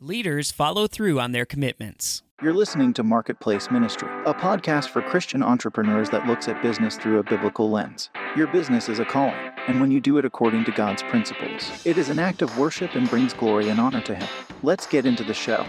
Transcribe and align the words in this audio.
Leaders 0.00 0.52
follow 0.52 0.86
through 0.86 1.18
on 1.18 1.32
their 1.32 1.44
commitments. 1.44 2.22
You're 2.40 2.54
listening 2.54 2.94
to 2.94 3.02
Marketplace 3.02 3.68
Ministry, 3.68 4.08
a 4.26 4.32
podcast 4.32 4.90
for 4.90 5.02
Christian 5.02 5.42
entrepreneurs 5.42 6.08
that 6.10 6.24
looks 6.24 6.46
at 6.46 6.62
business 6.62 6.96
through 6.96 7.18
a 7.18 7.24
biblical 7.24 7.68
lens. 7.68 8.08
Your 8.36 8.46
business 8.46 8.88
is 8.88 9.00
a 9.00 9.04
calling, 9.04 9.34
and 9.66 9.80
when 9.80 9.90
you 9.90 10.00
do 10.00 10.16
it 10.16 10.24
according 10.24 10.66
to 10.66 10.70
God's 10.70 11.02
principles, 11.02 11.84
it 11.84 11.98
is 11.98 12.10
an 12.10 12.20
act 12.20 12.42
of 12.42 12.58
worship 12.58 12.94
and 12.94 13.10
brings 13.10 13.32
glory 13.34 13.70
and 13.70 13.80
honor 13.80 14.00
to 14.02 14.14
Him. 14.14 14.28
Let's 14.62 14.86
get 14.86 15.04
into 15.04 15.24
the 15.24 15.34
show. 15.34 15.66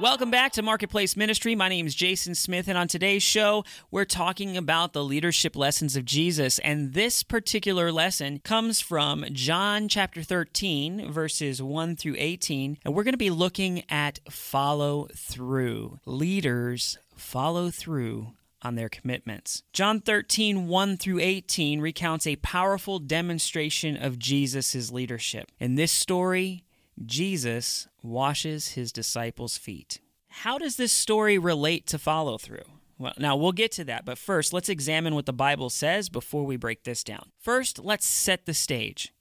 Welcome 0.00 0.30
back 0.30 0.52
to 0.52 0.62
Marketplace 0.62 1.14
Ministry. 1.14 1.54
My 1.54 1.68
name 1.68 1.86
is 1.86 1.94
Jason 1.94 2.34
Smith, 2.34 2.68
and 2.68 2.78
on 2.78 2.88
today's 2.88 3.22
show, 3.22 3.64
we're 3.90 4.06
talking 4.06 4.56
about 4.56 4.94
the 4.94 5.04
leadership 5.04 5.54
lessons 5.54 5.94
of 5.94 6.06
Jesus. 6.06 6.58
And 6.60 6.94
this 6.94 7.22
particular 7.22 7.92
lesson 7.92 8.38
comes 8.38 8.80
from 8.80 9.26
John 9.32 9.88
chapter 9.88 10.22
13, 10.22 11.12
verses 11.12 11.60
1 11.60 11.96
through 11.96 12.14
18. 12.16 12.78
And 12.82 12.94
we're 12.94 13.02
going 13.02 13.12
to 13.12 13.18
be 13.18 13.28
looking 13.28 13.82
at 13.90 14.20
follow 14.30 15.08
through. 15.14 15.98
Leaders 16.06 16.96
follow 17.14 17.68
through 17.68 18.32
on 18.62 18.76
their 18.76 18.88
commitments. 18.88 19.64
John 19.74 20.00
13, 20.00 20.66
1 20.66 20.96
through 20.96 21.20
18 21.20 21.82
recounts 21.82 22.26
a 22.26 22.36
powerful 22.36 23.00
demonstration 23.00 23.98
of 23.98 24.18
Jesus' 24.18 24.90
leadership. 24.90 25.50
In 25.60 25.74
this 25.74 25.92
story, 25.92 26.64
Jesus 27.04 27.88
washes 28.02 28.70
his 28.70 28.92
disciples' 28.92 29.56
feet. 29.56 30.00
How 30.28 30.58
does 30.58 30.76
this 30.76 30.92
story 30.92 31.38
relate 31.38 31.86
to 31.88 31.98
follow 31.98 32.38
through? 32.38 32.64
Well, 32.98 33.14
now 33.18 33.34
we'll 33.36 33.52
get 33.52 33.72
to 33.72 33.84
that, 33.84 34.04
but 34.04 34.18
first 34.18 34.52
let's 34.52 34.68
examine 34.68 35.14
what 35.14 35.26
the 35.26 35.32
Bible 35.32 35.70
says 35.70 36.08
before 36.08 36.44
we 36.44 36.56
break 36.56 36.84
this 36.84 37.02
down. 37.02 37.30
First, 37.38 37.78
let's 37.78 38.06
set 38.06 38.44
the 38.44 38.52
stage. 38.52 39.14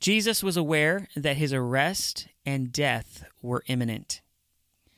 Jesus 0.00 0.42
was 0.42 0.56
aware 0.56 1.08
that 1.14 1.36
his 1.36 1.52
arrest 1.52 2.28
and 2.46 2.72
death 2.72 3.24
were 3.42 3.64
imminent. 3.66 4.22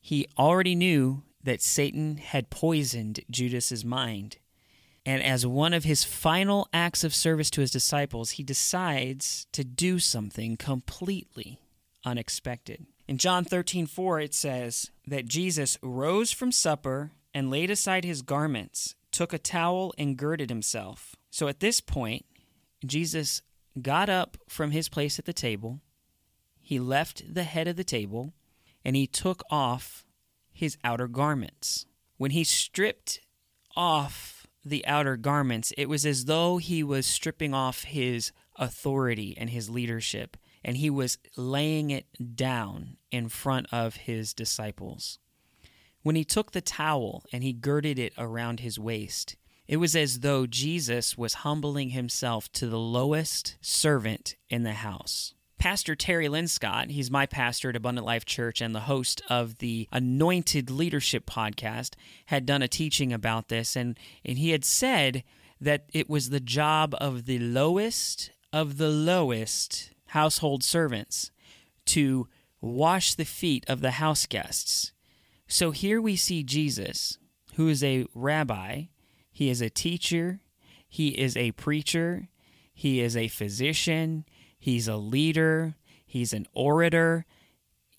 He 0.00 0.27
already 0.39 0.75
knew 0.75 1.25
that 1.42 1.62
Satan 1.62 2.19
had 2.19 2.50
poisoned 2.50 3.20
Judas's 3.31 3.84
mind. 3.84 4.37
And 5.05 5.22
as 5.22 5.47
one 5.47 5.72
of 5.72 5.84
his 5.84 6.05
final 6.05 6.69
acts 6.72 7.03
of 7.03 7.15
service 7.15 7.50
to 7.50 7.62
his 7.62 7.70
disciples, 7.70 8.33
he 8.33 8.42
decides 8.42 9.47
to 9.53 9.65
do 9.65 9.98
something 9.98 10.56
completely 10.56 11.59
unexpected. 12.05 12.87
In 13.06 13.19
John 13.19 13.45
13, 13.45 13.87
4, 13.87 14.20
it 14.20 14.34
says 14.34 14.91
that 15.06 15.27
Jesus 15.27 15.79
rose 15.83 16.33
from 16.33 16.53
supper 16.53 17.12
and 17.34 17.51
laid 17.51 17.70
aside 17.70 18.05
his 18.05 18.23
garments, 18.23 18.95
took 19.11 19.33
a 19.33 19.39
towel, 19.39 19.93
and 19.98 20.17
girded 20.17 20.48
himself. 20.48 21.17
So 21.31 21.48
at 21.48 21.61
this 21.61 21.81
point, 21.81 22.25
Jesus 22.84 23.43
got 23.81 24.09
up 24.09 24.37
from 24.48 24.71
his 24.71 24.89
place 24.89 25.19
at 25.19 25.25
the 25.25 25.33
table, 25.33 25.81
he 26.61 26.78
left 26.78 27.34
the 27.34 27.43
head 27.43 27.67
of 27.67 27.77
the 27.77 27.84
table, 27.84 28.33
and 28.84 28.95
he 28.95 29.06
took 29.06 29.43
off 29.51 30.05
his 30.53 30.77
outer 30.84 31.09
garments. 31.09 31.87
When 32.17 32.31
he 32.31 32.45
stripped 32.45 33.21
off 33.75 34.47
the 34.65 34.87
outer 34.87 35.17
garments, 35.17 35.73
it 35.77 35.89
was 35.89 36.06
as 36.06 36.27
though 36.27 36.59
he 36.59 36.84
was 36.84 37.06
stripping 37.06 37.55
off 37.55 37.83
his 37.83 38.31
authority 38.56 39.34
and 39.37 39.51
his 39.51 39.69
leadership 39.69 40.37
and 40.64 40.77
he 40.77 40.91
was 40.91 41.19
laying 41.36 41.91
it 41.91 42.06
down 42.36 42.97
in 43.11 43.28
front 43.28 43.66
of 43.72 43.97
his 43.97 44.34
disciples. 44.34 45.19
When 46.03 46.16
he 46.16 46.25
took 46.25 46.53
the 46.53 46.61
towel 46.61 47.25
and 47.33 47.42
he 47.42 47.53
girded 47.53 47.98
it 47.98 48.12
around 48.16 48.61
his 48.61 48.78
waist, 48.78 49.36
it 49.69 49.77
was 49.77 49.94
as 49.94 50.20
though 50.20 50.47
Jesus 50.47 51.16
was 51.16 51.34
humbling 51.34 51.91
himself 51.91 52.50
to 52.53 52.66
the 52.66 52.78
lowest 52.78 53.56
servant 53.61 54.36
in 54.48 54.62
the 54.62 54.72
house. 54.72 55.34
Pastor 55.58 55.94
Terry 55.94 56.27
Linscott, 56.27 56.91
he's 56.91 57.11
my 57.11 57.27
pastor 57.27 57.69
at 57.69 57.77
Abundant 57.77 58.06
Life 58.06 58.25
Church 58.25 58.62
and 58.62 58.75
the 58.75 58.81
host 58.81 59.20
of 59.28 59.58
the 59.58 59.86
Anointed 59.92 60.70
Leadership 60.70 61.26
podcast, 61.26 61.97
had 62.26 62.47
done 62.47 62.62
a 62.62 62.69
teaching 62.69 63.12
about 63.12 63.49
this, 63.49 63.76
and, 63.76 63.99
and 64.25 64.38
he 64.38 64.50
had 64.50 64.65
said 64.65 65.22
that 65.60 65.84
it 65.93 66.09
was 66.09 66.31
the 66.31 66.41
job 66.41 66.94
of 66.99 67.26
the 67.26 67.38
lowest 67.38 68.31
of 68.53 68.78
the 68.78 68.88
lowest 68.88 69.91
household 70.10 70.62
servants 70.62 71.31
to 71.87 72.28
wash 72.60 73.15
the 73.15 73.25
feet 73.25 73.65
of 73.69 73.81
the 73.81 73.93
house 73.93 74.26
guests. 74.26 74.93
So 75.48 75.71
here 75.71 76.00
we 76.00 76.16
see 76.16 76.43
Jesus, 76.43 77.19
who 77.54 77.69
is 77.69 77.82
a 77.82 78.06
rabbi, 78.15 78.84
he 79.32 79.49
is 79.49 79.60
a 79.60 79.70
teacher, 79.70 80.41
he 80.88 81.09
is 81.09 81.37
a 81.37 81.53
preacher, 81.53 82.28
he 82.72 83.00
is 83.00 83.16
a 83.16 83.28
physician, 83.28 84.25
he's 84.59 84.88
a 84.88 84.97
leader, 84.97 85.75
he's 86.06 86.32
an 86.32 86.47
orator. 86.53 87.25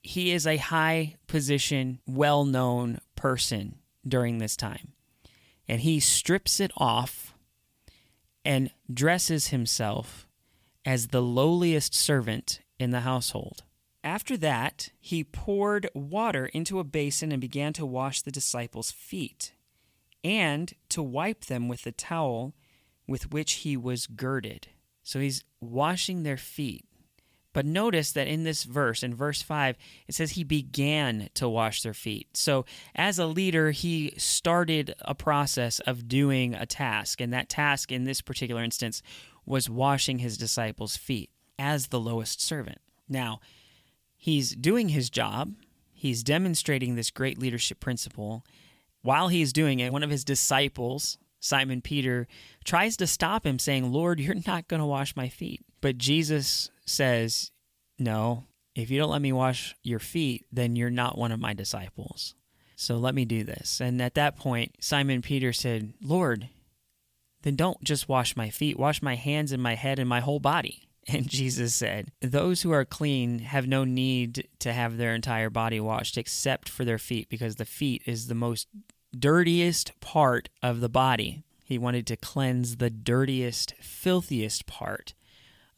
He 0.03 0.31
is 0.31 0.47
a 0.47 0.57
high 0.57 1.17
position, 1.27 1.99
well 2.07 2.43
known 2.43 2.99
person 3.15 3.75
during 4.07 4.39
this 4.39 4.57
time. 4.57 4.93
And 5.67 5.81
he 5.81 5.99
strips 5.99 6.59
it 6.59 6.71
off 6.75 7.35
and 8.43 8.71
dresses 8.91 9.47
himself 9.47 10.27
as 10.85 11.07
the 11.07 11.21
lowliest 11.21 11.93
servant 11.93 12.61
in 12.79 12.91
the 12.91 13.01
household. 13.01 13.63
After 14.03 14.35
that, 14.37 14.89
he 14.99 15.23
poured 15.23 15.89
water 15.93 16.47
into 16.47 16.79
a 16.79 16.83
basin 16.83 17.31
and 17.31 17.39
began 17.39 17.73
to 17.73 17.85
wash 17.85 18.21
the 18.21 18.31
disciples' 18.31 18.91
feet, 18.91 19.53
and 20.23 20.73
to 20.89 21.03
wipe 21.03 21.45
them 21.45 21.67
with 21.67 21.83
the 21.83 21.91
towel 21.91 22.53
with 23.07 23.31
which 23.31 23.53
he 23.53 23.77
was 23.77 24.07
girded. 24.07 24.67
So 25.03 25.19
he's 25.19 25.43
washing 25.59 26.23
their 26.23 26.37
feet. 26.37 26.85
But 27.53 27.65
notice 27.65 28.13
that 28.13 28.27
in 28.27 28.43
this 28.43 28.63
verse, 28.63 29.03
in 29.03 29.13
verse 29.13 29.41
5, 29.41 29.75
it 30.07 30.15
says 30.15 30.31
he 30.31 30.43
began 30.45 31.29
to 31.33 31.49
wash 31.49 31.81
their 31.81 31.93
feet. 31.93 32.37
So 32.37 32.65
as 32.95 33.19
a 33.19 33.25
leader, 33.25 33.71
he 33.71 34.13
started 34.17 34.95
a 35.01 35.13
process 35.13 35.79
of 35.81 36.07
doing 36.07 36.53
a 36.53 36.65
task. 36.65 37.19
And 37.19 37.33
that 37.33 37.49
task 37.49 37.91
in 37.91 38.05
this 38.05 38.21
particular 38.21 38.63
instance 38.63 39.01
was 39.45 39.69
washing 39.69 40.19
his 40.19 40.37
disciples' 40.37 40.97
feet 40.97 41.29
as 41.57 41.87
the 41.87 41.99
lowest 41.99 42.41
servant. 42.41 42.79
Now, 43.07 43.39
he's 44.15 44.55
doing 44.55 44.89
his 44.89 45.09
job, 45.09 45.53
he's 45.91 46.23
demonstrating 46.23 46.95
this 46.95 47.11
great 47.11 47.37
leadership 47.37 47.79
principle. 47.79 48.45
While 49.03 49.29
he's 49.29 49.51
doing 49.51 49.79
it, 49.79 49.91
one 49.91 50.03
of 50.03 50.11
his 50.11 50.23
disciples, 50.23 51.17
Simon 51.39 51.81
Peter, 51.81 52.27
tries 52.63 52.95
to 52.97 53.07
stop 53.07 53.45
him, 53.45 53.57
saying, 53.57 53.91
Lord, 53.91 54.19
you're 54.19 54.35
not 54.45 54.67
going 54.67 54.79
to 54.79 54.85
wash 54.85 55.15
my 55.15 55.27
feet. 55.27 55.61
But 55.81 55.97
Jesus 55.97 56.69
says, 56.85 57.51
No, 57.97 58.45
if 58.75 58.89
you 58.89 58.99
don't 58.99 59.09
let 59.09 59.21
me 59.21 59.33
wash 59.33 59.75
your 59.83 59.99
feet, 59.99 60.45
then 60.51 60.75
you're 60.75 60.89
not 60.89 61.17
one 61.17 61.31
of 61.31 61.39
my 61.39 61.53
disciples. 61.53 62.35
So 62.75 62.97
let 62.97 63.13
me 63.13 63.25
do 63.25 63.43
this. 63.43 63.79
And 63.79 64.01
at 64.01 64.15
that 64.15 64.37
point, 64.37 64.75
Simon 64.79 65.21
Peter 65.21 65.53
said, 65.53 65.93
Lord, 66.01 66.49
then 67.43 67.55
don't 67.55 67.83
just 67.83 68.09
wash 68.09 68.35
my 68.35 68.49
feet, 68.49 68.77
wash 68.77 69.01
my 69.01 69.15
hands 69.15 69.51
and 69.51 69.61
my 69.61 69.75
head 69.75 69.99
and 69.99 70.09
my 70.09 70.19
whole 70.19 70.39
body. 70.39 70.87
And 71.07 71.27
Jesus 71.27 71.73
said, 71.73 72.11
Those 72.21 72.61
who 72.61 72.71
are 72.71 72.85
clean 72.85 73.39
have 73.39 73.67
no 73.67 73.83
need 73.83 74.47
to 74.59 74.71
have 74.71 74.97
their 74.97 75.15
entire 75.15 75.49
body 75.49 75.79
washed 75.79 76.15
except 76.15 76.69
for 76.69 76.85
their 76.85 76.99
feet, 76.99 77.27
because 77.27 77.55
the 77.55 77.65
feet 77.65 78.03
is 78.05 78.27
the 78.27 78.35
most 78.35 78.67
dirtiest 79.17 79.99
part 79.99 80.49
of 80.61 80.79
the 80.79 80.89
body. 80.89 81.41
He 81.63 81.79
wanted 81.79 82.05
to 82.07 82.17
cleanse 82.17 82.77
the 82.77 82.91
dirtiest, 82.91 83.73
filthiest 83.81 84.67
part 84.67 85.15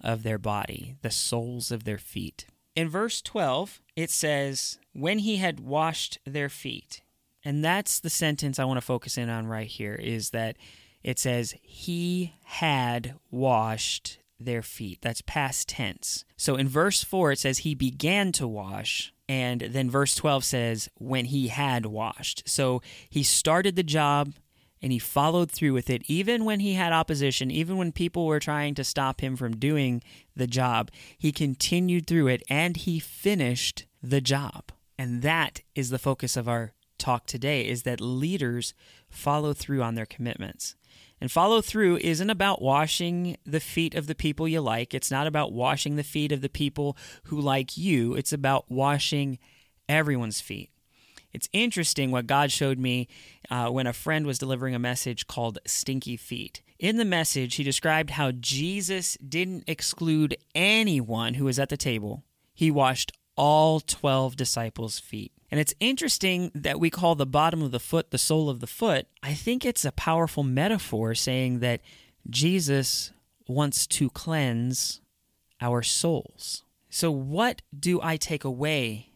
of 0.01 0.23
their 0.23 0.37
body, 0.37 0.95
the 1.01 1.09
soles 1.09 1.71
of 1.71 1.85
their 1.85 1.97
feet. 1.97 2.47
In 2.75 2.89
verse 2.89 3.21
12, 3.21 3.81
it 3.95 4.09
says, 4.09 4.77
When 4.91 5.19
he 5.19 5.37
had 5.37 5.59
washed 5.59 6.19
their 6.25 6.49
feet. 6.49 7.01
And 7.45 7.63
that's 7.63 7.99
the 7.99 8.09
sentence 8.09 8.57
I 8.57 8.65
want 8.65 8.77
to 8.77 8.85
focus 8.85 9.17
in 9.17 9.29
on 9.29 9.47
right 9.47 9.67
here 9.67 9.95
is 9.95 10.29
that 10.29 10.57
it 11.03 11.19
says, 11.19 11.55
He 11.61 12.35
had 12.43 13.15
washed 13.29 14.19
their 14.39 14.61
feet. 14.61 14.99
That's 15.01 15.21
past 15.21 15.69
tense. 15.69 16.25
So 16.37 16.55
in 16.55 16.67
verse 16.67 17.03
4, 17.03 17.33
it 17.33 17.39
says, 17.39 17.59
He 17.59 17.75
began 17.75 18.31
to 18.33 18.47
wash. 18.47 19.13
And 19.29 19.61
then 19.61 19.89
verse 19.89 20.15
12 20.15 20.43
says, 20.43 20.89
When 20.97 21.25
he 21.25 21.47
had 21.47 21.85
washed. 21.85 22.43
So 22.45 22.81
he 23.09 23.23
started 23.23 23.75
the 23.75 23.83
job 23.83 24.33
and 24.81 24.91
he 24.91 24.99
followed 24.99 25.49
through 25.49 25.73
with 25.73 25.89
it, 25.89 26.03
even 26.07 26.43
when 26.43 26.59
he 26.59 26.73
had 26.73 26.91
opposition, 26.91 27.49
even 27.49 27.77
when 27.77 27.93
people 27.93 28.25
were 28.25 28.39
trying 28.39 28.75
to 28.75 28.83
stop 28.83 29.21
him 29.21 29.37
from 29.37 29.55
doing 29.55 30.03
the 30.35 30.47
job. 30.47 30.91
He 31.17 31.31
continued 31.31 32.05
through 32.05 32.27
it 32.27 32.43
and 32.49 32.75
he 32.75 32.99
finished 32.99 33.85
the 34.01 34.19
job. 34.19 34.71
And 34.97 35.21
that 35.21 35.61
is 35.73 35.89
the 35.89 35.97
focus 35.97 36.35
of 36.35 36.49
our 36.49 36.73
talk 36.97 37.25
today 37.25 37.67
is 37.67 37.83
that 37.83 38.01
leaders 38.01 38.73
follow 39.09 39.53
through 39.53 39.81
on 39.81 39.95
their 39.95 40.05
commitments. 40.05 40.75
And 41.23 41.31
follow 41.31 41.61
through 41.61 41.99
isn't 42.01 42.29
about 42.29 42.61
washing 42.61 43.37
the 43.45 43.61
feet 43.61 43.95
of 43.95 44.07
the 44.07 44.13
people 44.13 44.45
you 44.45 44.59
like. 44.59 44.93
It's 44.93 45.09
not 45.09 45.25
about 45.25 45.53
washing 45.53 45.95
the 45.95 46.03
feet 46.03 46.33
of 46.33 46.41
the 46.41 46.49
people 46.49 46.97
who 47.27 47.39
like 47.39 47.77
you. 47.77 48.13
It's 48.13 48.33
about 48.33 48.69
washing 48.69 49.39
everyone's 49.87 50.41
feet. 50.41 50.69
It's 51.31 51.47
interesting 51.53 52.11
what 52.11 52.27
God 52.27 52.51
showed 52.51 52.77
me 52.77 53.07
uh, 53.49 53.69
when 53.69 53.87
a 53.87 53.93
friend 53.93 54.27
was 54.27 54.37
delivering 54.37 54.75
a 54.75 54.79
message 54.79 55.25
called 55.25 55.59
Stinky 55.65 56.17
Feet. 56.17 56.61
In 56.77 56.97
the 56.97 57.05
message, 57.05 57.55
he 57.55 57.63
described 57.63 58.09
how 58.09 58.31
Jesus 58.33 59.17
didn't 59.25 59.63
exclude 59.65 60.35
anyone 60.53 61.35
who 61.35 61.45
was 61.45 61.57
at 61.57 61.69
the 61.69 61.77
table. 61.77 62.25
He 62.53 62.69
washed 62.69 63.13
all 63.37 63.79
12 63.79 64.35
disciples' 64.35 64.99
feet. 64.99 65.31
And 65.53 65.59
it's 65.59 65.75
interesting 65.79 66.49
that 66.55 66.79
we 66.79 66.89
call 66.89 67.13
the 67.13 67.27
bottom 67.27 67.61
of 67.61 67.69
the 67.69 67.79
foot 67.79 68.09
the 68.09 68.17
sole 68.17 68.49
of 68.49 68.59
the 68.59 68.65
foot. 68.65 69.05
I 69.21 69.35
think 69.35 69.63
it's 69.63 69.85
a 69.85 69.91
powerful 69.91 70.41
metaphor 70.41 71.13
saying 71.13 71.59
that 71.59 71.81
Jesus 72.27 73.11
wants 73.47 73.85
to 73.85 74.09
cleanse 74.09 74.99
our 75.61 75.83
souls. 75.83 76.63
So, 76.89 77.11
what 77.11 77.61
do 77.79 78.01
I 78.01 78.17
take 78.17 78.43
away 78.43 79.11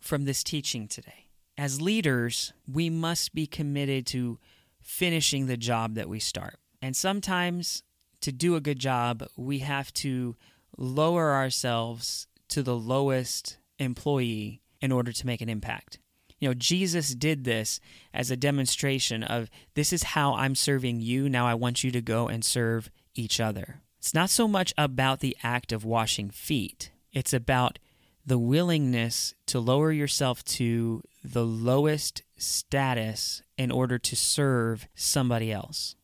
from 0.00 0.24
this 0.24 0.42
teaching 0.42 0.88
today? 0.88 1.28
As 1.56 1.80
leaders, 1.80 2.52
we 2.66 2.90
must 2.90 3.32
be 3.32 3.46
committed 3.46 4.04
to 4.06 4.40
finishing 4.80 5.46
the 5.46 5.56
job 5.56 5.94
that 5.94 6.08
we 6.08 6.18
start. 6.18 6.58
And 6.82 6.96
sometimes, 6.96 7.84
to 8.22 8.32
do 8.32 8.56
a 8.56 8.60
good 8.60 8.80
job, 8.80 9.28
we 9.36 9.60
have 9.60 9.94
to 9.94 10.34
lower 10.76 11.34
ourselves 11.34 12.26
to 12.48 12.64
the 12.64 12.74
lowest 12.74 13.58
employee 13.78 14.60
in 14.80 14.92
order 14.92 15.12
to 15.12 15.26
make 15.26 15.40
an 15.40 15.48
impact. 15.48 15.98
You 16.38 16.48
know, 16.48 16.54
Jesus 16.54 17.14
did 17.14 17.44
this 17.44 17.80
as 18.14 18.30
a 18.30 18.36
demonstration 18.36 19.22
of 19.22 19.50
this 19.74 19.92
is 19.92 20.02
how 20.04 20.34
I'm 20.34 20.54
serving 20.54 21.00
you. 21.00 21.28
Now 21.28 21.46
I 21.46 21.54
want 21.54 21.82
you 21.82 21.90
to 21.90 22.00
go 22.00 22.28
and 22.28 22.44
serve 22.44 22.90
each 23.14 23.40
other. 23.40 23.82
It's 23.98 24.14
not 24.14 24.30
so 24.30 24.46
much 24.46 24.72
about 24.78 25.20
the 25.20 25.36
act 25.42 25.72
of 25.72 25.84
washing 25.84 26.30
feet, 26.30 26.92
it's 27.12 27.32
about 27.32 27.78
the 28.24 28.38
willingness 28.38 29.34
to 29.46 29.58
lower 29.58 29.90
yourself 29.90 30.44
to 30.44 31.02
the 31.24 31.44
lowest 31.44 32.22
status 32.36 33.42
in 33.56 33.70
order 33.70 33.98
to 33.98 34.14
serve 34.14 34.86
somebody 34.94 35.50
else. 35.50 35.96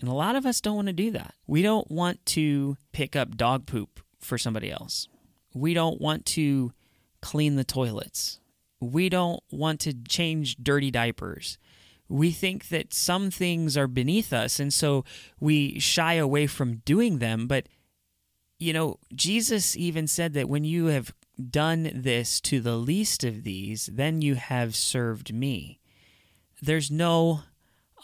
And 0.00 0.08
a 0.08 0.14
lot 0.14 0.34
of 0.34 0.44
us 0.44 0.60
don't 0.60 0.74
want 0.74 0.88
to 0.88 0.92
do 0.92 1.12
that. 1.12 1.34
We 1.46 1.62
don't 1.62 1.88
want 1.90 2.24
to 2.26 2.76
pick 2.92 3.14
up 3.14 3.36
dog 3.36 3.66
poop 3.66 4.00
for 4.18 4.36
somebody 4.36 4.70
else. 4.70 5.08
We 5.54 5.72
don't 5.72 6.00
want 6.00 6.26
to 6.26 6.72
clean 7.22 7.56
the 7.56 7.64
toilets. 7.64 8.40
We 8.80 9.08
don't 9.08 9.42
want 9.50 9.80
to 9.80 9.92
change 9.92 10.56
dirty 10.56 10.90
diapers. 10.90 11.58
We 12.08 12.30
think 12.32 12.68
that 12.68 12.92
some 12.92 13.30
things 13.30 13.76
are 13.76 13.86
beneath 13.86 14.32
us, 14.32 14.58
and 14.58 14.72
so 14.72 15.04
we 15.38 15.78
shy 15.78 16.14
away 16.14 16.46
from 16.46 16.82
doing 16.84 17.18
them. 17.18 17.46
But, 17.46 17.68
you 18.58 18.72
know, 18.72 18.98
Jesus 19.14 19.76
even 19.76 20.06
said 20.06 20.32
that 20.34 20.48
when 20.48 20.64
you 20.64 20.86
have 20.86 21.14
done 21.50 21.90
this 21.94 22.40
to 22.42 22.60
the 22.60 22.76
least 22.76 23.22
of 23.22 23.44
these, 23.44 23.88
then 23.92 24.22
you 24.22 24.34
have 24.34 24.74
served 24.74 25.32
me. 25.32 25.78
There's 26.60 26.90
no 26.90 27.42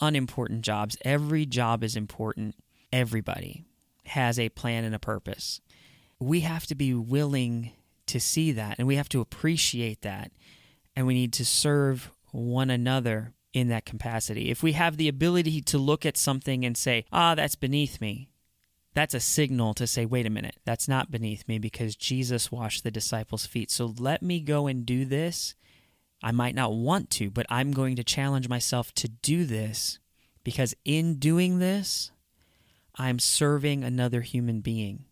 unimportant 0.01 0.63
jobs. 0.63 0.97
Every 1.05 1.47
job 1.47 1.83
is 1.83 1.97
important. 1.97 2.55
Everybody 2.93 3.65
has 4.07 4.39
a 4.39 4.51
plan 4.51 4.85
and 4.85 4.95
a 4.95 5.01
purpose. 5.01 5.61
We 6.19 6.41
have 6.41 6.67
to 6.69 6.75
be 6.75 6.95
willing 6.95 7.73
to 8.07 8.21
see 8.21 8.53
that 8.53 8.77
and 8.79 8.87
we 8.87 8.97
have 8.97 9.09
to 9.11 9.21
appreciate 9.21 10.03
that 10.03 10.31
and 10.95 11.07
we 11.07 11.15
need 11.15 11.33
to 11.35 11.45
serve 11.45 12.11
one 12.33 12.71
another 12.71 13.35
in 13.53 13.69
that 13.69 13.87
capacity. 13.87 14.51
If 14.51 14.63
we 14.63 14.73
have 14.73 14.97
the 14.97 15.09
ability 15.09 15.63
to 15.63 15.79
look 15.79 16.05
at 16.05 16.17
something 16.17 16.65
and 16.65 16.77
say, 16.77 17.07
ah, 17.13 17.35
that's 17.35 17.55
beneath 17.55 18.01
me, 18.01 18.29
that's 18.95 19.15
a 19.15 19.21
signal 19.21 19.75
to 19.75 19.87
say, 19.87 20.07
wait 20.07 20.27
a 20.27 20.31
minute, 20.31 20.57
that's 20.65 20.89
not 20.89 21.11
beneath 21.11 21.47
me 21.47 21.59
because 21.59 21.97
Jesus 21.97 22.53
washed 22.53 22.83
the 22.83 22.91
disciples' 22.91 23.47
feet. 23.47 23.71
So 23.71 23.95
let 23.99 24.23
me 24.23 24.41
go 24.41 24.67
and 24.67 24.87
do 24.87 25.05
this. 25.05 25.55
I 26.23 26.33
might 26.33 26.55
not 26.55 26.73
want 26.73 27.11
to, 27.13 27.31
but 27.31 27.47
I'm 27.49 27.73
going 27.73 27.97
to 27.97 28.05
challenge 28.05 28.49
myself 28.49 28.93
to 28.95 29.09
do 29.09 29.45
this 29.45 29.99
because 30.45 30.75
in 30.85 31.17
doing 31.17 31.59
this, 31.59 32.11
I'm 32.95 33.19
serving 33.19 33.85
another 33.85 34.23
human 34.23 34.61
being. 34.61 35.05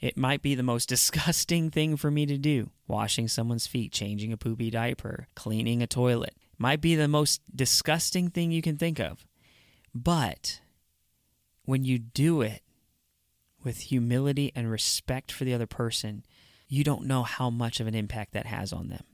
It 0.00 0.16
might 0.16 0.42
be 0.42 0.54
the 0.54 0.62
most 0.62 0.88
disgusting 0.88 1.70
thing 1.70 1.96
for 1.96 2.10
me 2.10 2.26
to 2.26 2.38
do 2.38 2.70
washing 2.88 3.28
someone's 3.28 3.66
feet, 3.66 3.92
changing 3.92 4.32
a 4.32 4.36
poopy 4.36 4.70
diaper, 4.70 5.28
cleaning 5.34 5.82
a 5.82 5.86
toilet. 5.86 6.34
Might 6.58 6.80
be 6.80 6.94
the 6.94 7.08
most 7.08 7.42
disgusting 7.54 8.30
thing 8.30 8.50
you 8.50 8.62
can 8.62 8.76
think 8.76 8.98
of. 8.98 9.26
But 9.94 10.60
when 11.64 11.84
you 11.84 11.98
do 11.98 12.40
it 12.42 12.62
with 13.62 13.78
humility 13.78 14.52
and 14.54 14.70
respect 14.70 15.32
for 15.32 15.44
the 15.44 15.52
other 15.52 15.66
person, 15.66 16.24
you 16.68 16.84
don't 16.84 17.06
know 17.06 17.24
how 17.24 17.50
much 17.50 17.80
of 17.80 17.86
an 17.86 17.94
impact 17.94 18.32
that 18.32 18.46
has 18.46 18.72
on 18.72 18.88
them. 18.88 19.04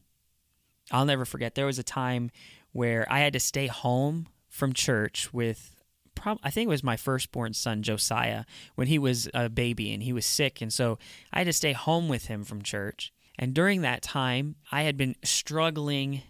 I'll 0.90 1.06
never 1.06 1.25
forget, 1.25 1.55
there 1.55 1.67
was 1.67 1.78
a 1.78 1.85
time 1.85 2.31
where 2.73 3.06
I 3.11 3.20
had 3.20 3.32
to 3.32 3.40
stay 3.40 3.67
home 3.67 4.28
from 4.49 4.73
church 4.73 5.32
with 5.32 5.81
prob- 6.22 6.38
I 6.42 6.50
think 6.50 6.66
it 6.66 6.70
was 6.70 6.84
my 6.84 6.96
firstborn 6.96 7.52
son 7.52 7.82
Josiah 7.82 8.44
when 8.76 8.86
he 8.86 8.98
was 8.98 9.28
a 9.34 9.48
baby 9.48 9.92
and 9.92 10.02
he 10.02 10.12
was 10.12 10.24
sick 10.24 10.60
and 10.60 10.72
so 10.72 10.98
I 11.32 11.38
had 11.38 11.46
to 11.46 11.52
stay 11.52 11.72
home 11.72 12.08
with 12.08 12.26
him 12.26 12.44
from 12.44 12.62
church. 12.62 13.12
And 13.38 13.54
during 13.54 13.80
that 13.80 14.02
time, 14.02 14.56
I 14.70 14.82
had 14.82 14.96
been 14.96 15.16
struggling 15.24 16.22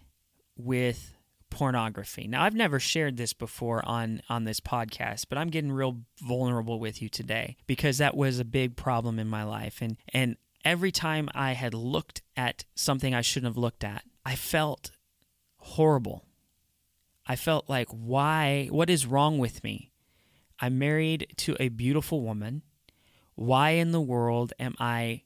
with 0.57 1.13
pornography. 1.49 2.27
Now, 2.27 2.43
I've 2.43 2.55
never 2.55 2.79
shared 2.79 3.17
this 3.17 3.33
before 3.33 3.87
on 3.87 4.21
on 4.29 4.45
this 4.45 4.59
podcast, 4.59 5.25
but 5.29 5.37
I'm 5.37 5.49
getting 5.49 5.71
real 5.71 5.99
vulnerable 6.21 6.79
with 6.79 7.01
you 7.01 7.09
today 7.09 7.57
because 7.67 7.99
that 7.99 8.17
was 8.17 8.39
a 8.39 8.45
big 8.45 8.75
problem 8.75 9.19
in 9.19 9.27
my 9.27 9.43
life 9.43 9.81
and 9.81 9.97
and 10.11 10.37
every 10.65 10.91
time 10.91 11.29
I 11.35 11.53
had 11.53 11.73
looked 11.73 12.21
at 12.35 12.65
something 12.73 13.13
I 13.13 13.21
shouldn't 13.21 13.51
have 13.51 13.57
looked 13.57 13.83
at, 13.83 14.03
I 14.25 14.35
felt 14.35 14.91
horrible. 15.57 16.25
I 17.25 17.35
felt 17.35 17.69
like, 17.69 17.87
why? 17.89 18.67
What 18.71 18.89
is 18.89 19.05
wrong 19.05 19.37
with 19.37 19.63
me? 19.63 19.91
I'm 20.59 20.77
married 20.77 21.33
to 21.37 21.55
a 21.59 21.69
beautiful 21.69 22.21
woman. 22.21 22.61
Why 23.35 23.71
in 23.71 23.91
the 23.91 24.01
world 24.01 24.53
am 24.59 24.75
I 24.79 25.23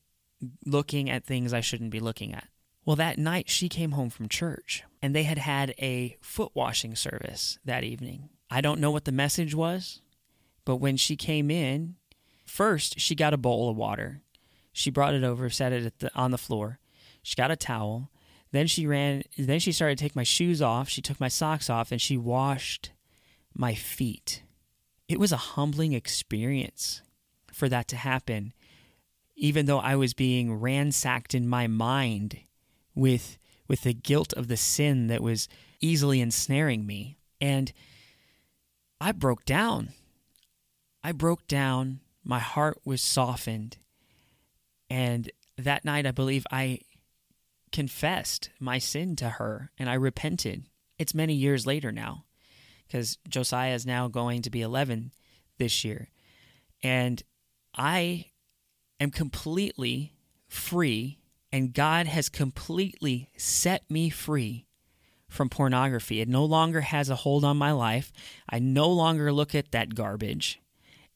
looking 0.65 1.09
at 1.09 1.25
things 1.25 1.53
I 1.53 1.61
shouldn't 1.61 1.91
be 1.91 1.99
looking 1.99 2.33
at? 2.33 2.47
Well, 2.85 2.95
that 2.95 3.17
night 3.17 3.49
she 3.49 3.67
came 3.67 3.91
home 3.91 4.09
from 4.09 4.29
church 4.29 4.83
and 5.01 5.13
they 5.13 5.23
had 5.23 5.37
had 5.37 5.73
a 5.77 6.17
foot 6.21 6.51
washing 6.53 6.95
service 6.95 7.59
that 7.65 7.83
evening. 7.83 8.29
I 8.49 8.61
don't 8.61 8.79
know 8.79 8.91
what 8.91 9.05
the 9.05 9.11
message 9.11 9.53
was, 9.53 10.01
but 10.63 10.77
when 10.77 10.95
she 10.95 11.15
came 11.15 11.51
in, 11.51 11.95
first 12.45 12.99
she 12.99 13.13
got 13.13 13.33
a 13.33 13.37
bowl 13.37 13.69
of 13.69 13.75
water. 13.75 14.21
She 14.71 14.89
brought 14.89 15.15
it 15.15 15.23
over, 15.23 15.49
set 15.49 15.73
it 15.73 15.99
the, 15.99 16.11
on 16.15 16.31
the 16.31 16.37
floor. 16.37 16.79
She 17.23 17.35
got 17.35 17.51
a 17.51 17.55
towel. 17.57 18.09
Then 18.51 18.67
she 18.67 18.87
ran. 18.87 19.23
Then 19.37 19.59
she 19.59 19.71
started 19.71 19.97
to 19.97 20.03
take 20.03 20.15
my 20.15 20.23
shoes 20.23 20.61
off. 20.61 20.89
She 20.89 21.01
took 21.01 21.19
my 21.19 21.27
socks 21.27 21.69
off, 21.69 21.91
and 21.91 22.01
she 22.01 22.17
washed 22.17 22.91
my 23.53 23.73
feet. 23.73 24.43
It 25.07 25.19
was 25.19 25.31
a 25.31 25.37
humbling 25.37 25.93
experience 25.93 27.01
for 27.51 27.69
that 27.69 27.87
to 27.89 27.95
happen, 27.95 28.53
even 29.35 29.65
though 29.65 29.79
I 29.79 29.95
was 29.95 30.13
being 30.13 30.53
ransacked 30.53 31.33
in 31.33 31.47
my 31.47 31.67
mind 31.67 32.39
with 32.93 33.37
with 33.67 33.81
the 33.81 33.93
guilt 33.93 34.33
of 34.33 34.47
the 34.47 34.57
sin 34.57 35.07
that 35.07 35.21
was 35.21 35.49
easily 35.81 36.21
ensnaring 36.21 36.85
me. 36.85 37.17
And 37.41 37.73
I 38.99 39.11
broke 39.11 39.45
down. 39.45 39.89
I 41.03 41.11
broke 41.11 41.47
down. 41.47 41.99
My 42.23 42.39
heart 42.39 42.79
was 42.85 43.01
softened. 43.01 43.77
And 44.89 45.31
that 45.57 45.85
night, 45.85 46.05
I 46.05 46.11
believe 46.11 46.45
I 46.51 46.79
confessed 47.71 48.49
my 48.59 48.77
sin 48.77 49.15
to 49.17 49.29
her 49.31 49.71
and 49.77 49.89
I 49.89 49.95
repented. 49.95 50.65
It's 50.97 51.13
many 51.13 51.33
years 51.33 51.65
later 51.65 51.91
now 51.91 52.25
because 52.87 53.17
Josiah 53.27 53.73
is 53.73 53.85
now 53.85 54.07
going 54.07 54.41
to 54.43 54.49
be 54.49 54.61
11 54.61 55.11
this 55.57 55.83
year. 55.83 56.09
And 56.81 57.21
I 57.75 58.27
am 58.99 59.11
completely 59.11 60.13
free, 60.47 61.19
and 61.51 61.73
God 61.73 62.07
has 62.07 62.29
completely 62.29 63.29
set 63.37 63.89
me 63.89 64.09
free 64.09 64.65
from 65.27 65.49
pornography. 65.49 66.21
It 66.21 66.29
no 66.29 66.45
longer 66.45 66.81
has 66.81 67.09
a 67.09 67.15
hold 67.15 67.43
on 67.43 67.57
my 67.57 67.71
life. 67.71 68.11
I 68.49 68.59
no 68.59 68.89
longer 68.89 69.31
look 69.31 69.53
at 69.53 69.71
that 69.71 69.95
garbage. 69.95 70.61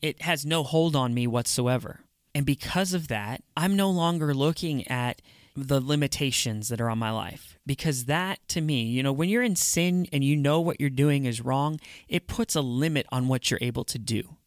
It 0.02 0.22
has 0.24 0.46
no 0.46 0.64
hold 0.64 0.96
on 0.96 1.14
me 1.14 1.28
whatsoever. 1.28 2.02
And 2.34 2.46
because 2.46 2.94
of 2.94 3.08
that, 3.08 3.44
I'm 3.56 3.76
no 3.76 3.90
longer 3.90 4.34
looking 4.34 4.88
at 4.88 5.22
the 5.56 5.82
limitations 5.82 6.70
that 6.70 6.82
are 6.82 6.90
on 6.90 6.98
my 6.98 7.12
life. 7.12 7.58
Because 7.66 8.06
that 8.06 8.40
to 8.50 8.62
me, 8.62 8.84
you 8.84 9.04
know, 9.04 9.14
when 9.14 9.30
you're 9.30 9.44
in 9.44 9.56
sin 9.56 10.08
and 10.12 10.24
you 10.24 10.36
know 10.36 10.60
what 10.60 10.80
you're 10.80 10.90
doing 10.90 11.26
is 11.26 11.42
wrong, 11.42 11.80
it 12.08 12.28
puts 12.28 12.56
a 12.56 12.62
limit 12.62 13.06
on 13.12 13.28
what 13.28 13.50
you're 13.50 13.60
able 13.62 13.84
to 13.86 14.00
do. 14.00 14.38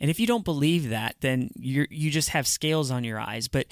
And 0.00 0.10
if 0.10 0.18
you 0.18 0.26
don't 0.26 0.44
believe 0.44 0.88
that, 0.90 1.16
then 1.20 1.50
you 1.54 1.86
you 1.88 2.10
just 2.10 2.30
have 2.30 2.46
scales 2.46 2.90
on 2.90 3.04
your 3.04 3.20
eyes. 3.20 3.46
But 3.48 3.66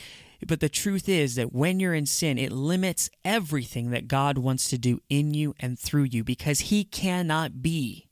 but 0.46 0.60
the 0.60 0.68
truth 0.68 1.08
is 1.08 1.34
that 1.34 1.52
when 1.52 1.80
you're 1.80 1.94
in 1.94 2.06
sin, 2.06 2.38
it 2.38 2.52
limits 2.52 3.10
everything 3.24 3.90
that 3.90 4.08
God 4.08 4.38
wants 4.38 4.70
to 4.70 4.78
do 4.78 5.00
in 5.08 5.34
you 5.34 5.54
and 5.60 5.78
through 5.78 6.04
you 6.04 6.24
because 6.24 6.60
he 6.60 6.84
cannot 6.84 7.62
be 7.62 8.08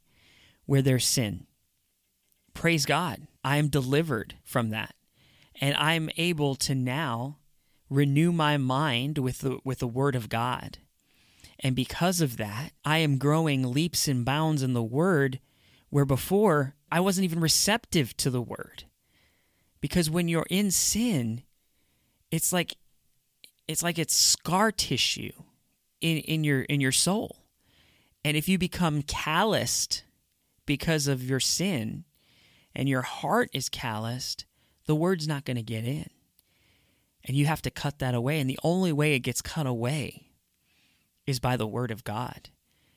where 0.67 0.83
there's 0.83 1.07
sin. 1.07 1.47
Praise 2.55 2.85
God. 2.85 3.29
I 3.45 3.57
am 3.57 3.69
delivered 3.69 4.35
from 4.45 4.71
that. 4.71 4.95
And 5.61 5.77
I'm 5.77 6.11
able 6.17 6.57
to 6.57 6.75
now 6.75 7.39
renew 7.91 8.33
my 8.33 8.57
mind 8.57 9.19
with 9.19 9.39
the 9.39 9.59
with 9.65 9.79
the 9.79 9.87
word 9.87 10.15
of 10.15 10.29
God. 10.29 10.79
And 11.61 11.75
because 11.75 12.21
of 12.21 12.37
that, 12.37 12.73
I 12.85 12.99
am 12.99 13.19
growing 13.19 13.73
leaps 13.73 14.07
and 14.07 14.25
bounds 14.25 14.63
in 14.63 14.75
the 14.75 14.83
word 14.83 15.41
where 15.91 16.05
before 16.05 16.75
I 16.91 17.01
wasn't 17.01 17.25
even 17.25 17.41
receptive 17.41 18.17
to 18.19 18.31
the 18.31 18.43
word. 18.43 18.85
Because 19.81 20.11
when 20.11 20.29
you're 20.29 20.47
in 20.51 20.71
sin, 20.71 21.43
it's 22.31 22.53
like 22.53 22.77
it's 23.67 23.83
like 23.83 23.99
it's 23.99 24.15
scar 24.15 24.73
tissue 24.73 25.33
in, 26.01 26.19
in 26.19 26.45
your 26.45 26.63
in 26.63 26.81
your 26.81 26.93
soul. 26.93 27.45
And 28.25 28.37
if 28.37 28.49
you 28.49 28.59
become 28.59 29.03
calloused 29.03 30.05
because 30.67 31.07
of 31.07 31.23
your 31.23 31.41
sin 31.41 32.05
and 32.75 32.89
your 32.89 33.03
heart 33.03 33.51
is 33.53 33.69
calloused, 33.69 34.45
the 34.87 34.97
word's 34.97 35.29
not 35.29 35.45
going 35.45 35.57
to 35.57 35.63
get 35.63 35.85
in. 35.85 36.09
And 37.29 37.37
you 37.37 37.47
have 37.47 37.63
to 37.63 37.71
cut 37.71 38.01
that 38.01 38.15
away. 38.15 38.41
And 38.41 38.51
the 38.51 38.59
only 38.65 38.93
way 38.93 39.15
it 39.15 39.21
gets 39.21 39.41
cut 39.41 39.67
away 39.67 40.31
is 41.27 41.39
by 41.39 41.57
the 41.57 41.67
word 41.67 41.93
of 41.93 42.03
God. 42.03 42.49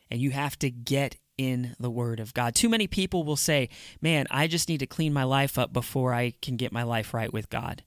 And 0.10 0.20
you 0.20 0.32
have 0.32 0.58
to 0.60 0.72
get 0.72 1.18
in 1.38 1.76
the 1.80 1.90
Word 1.90 2.20
of 2.20 2.34
God. 2.34 2.54
Too 2.54 2.70
many 2.70 2.86
people 2.86 3.24
will 3.24 3.36
say, 3.36 3.70
Man, 4.02 4.28
I 4.30 4.48
just 4.48 4.70
need 4.70 4.80
to 4.80 4.86
clean 4.86 5.14
my 5.14 5.24
life 5.24 5.58
up 5.58 5.74
before 5.74 6.14
I 6.14 6.34
can 6.42 6.56
get 6.56 6.72
my 6.72 6.84
life 6.84 7.14
right 7.14 7.34
with 7.34 7.50
God. 7.50 7.84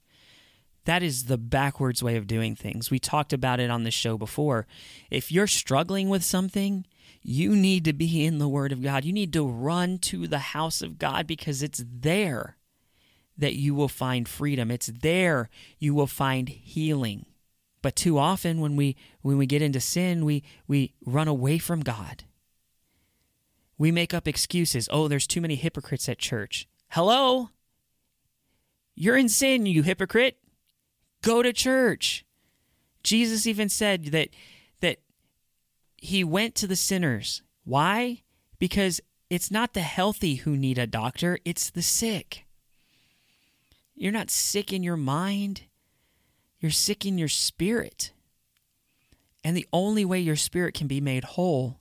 That 0.85 1.01
is 1.01 1.25
the 1.25 1.37
backwards 1.37 2.03
way 2.03 2.15
of 2.15 2.27
doing 2.27 2.55
things. 2.55 2.91
We 2.91 2.99
talked 2.99 3.33
about 3.33 3.59
it 3.59 3.71
on 3.71 3.83
the 3.83 3.91
show 3.91 4.17
before. 4.17 4.67
If 5.09 5.31
you're 5.31 5.47
struggling 5.47 6.09
with 6.09 6.23
something, 6.23 6.85
you 7.21 7.55
need 7.55 7.85
to 7.85 7.93
be 7.93 8.25
in 8.25 8.37
the 8.39 8.49
Word 8.49 8.71
of 8.71 8.83
God. 8.83 9.05
You 9.05 9.13
need 9.13 9.33
to 9.33 9.47
run 9.47 9.97
to 9.99 10.27
the 10.27 10.39
house 10.39 10.81
of 10.81 10.99
God 10.99 11.25
because 11.25 11.63
it's 11.63 11.83
there 11.87 12.57
that 13.37 13.55
you 13.55 13.75
will 13.75 13.87
find 13.87 14.27
freedom. 14.27 14.71
It's 14.71 14.87
there 14.87 15.49
you 15.79 15.93
will 15.93 16.07
find 16.07 16.49
healing. 16.49 17.25
But 17.81 17.95
too 17.95 18.17
often 18.17 18.61
when 18.61 18.75
we 18.75 18.95
when 19.21 19.37
we 19.37 19.45
get 19.45 19.61
into 19.61 19.79
sin, 19.79 20.25
we 20.25 20.43
we 20.67 20.93
run 21.05 21.27
away 21.27 21.57
from 21.57 21.81
God. 21.81 22.23
We 23.77 23.91
make 23.91 24.13
up 24.13 24.27
excuses. 24.27 24.89
Oh, 24.91 25.07
there's 25.07 25.27
too 25.27 25.41
many 25.41 25.55
hypocrites 25.55 26.07
at 26.09 26.17
church. 26.17 26.67
Hello? 26.89 27.49
You're 28.95 29.17
in 29.17 29.29
sin, 29.29 29.65
you 29.65 29.83
hypocrite. 29.83 30.37
Go 31.21 31.43
to 31.43 31.51
church. 31.51 32.25
Jesus 33.03 33.45
even 33.45 33.69
said 33.69 34.05
that 34.05 34.29
that 34.79 34.99
he 35.97 36.23
went 36.23 36.55
to 36.55 36.67
the 36.67 36.75
sinners. 36.75 37.43
Why? 37.65 38.23
Because 38.57 39.01
it's 39.29 39.51
not 39.51 39.73
the 39.73 39.81
healthy 39.81 40.35
who 40.35 40.55
need 40.55 40.77
a 40.77 40.87
doctor, 40.87 41.37
it's 41.45 41.69
the 41.69 41.81
sick. 41.81 42.44
You're 43.95 44.11
not 44.11 44.29
sick 44.29 44.73
in 44.73 44.83
your 44.83 44.97
mind. 44.97 45.63
You're 46.59 46.71
sick 46.71 47.05
in 47.05 47.17
your 47.17 47.29
spirit. 47.29 48.11
And 49.43 49.55
the 49.55 49.67
only 49.71 50.03
way 50.03 50.19
your 50.19 50.35
spirit 50.35 50.73
can 50.73 50.87
be 50.87 50.99
made 50.99 51.23
whole 51.23 51.79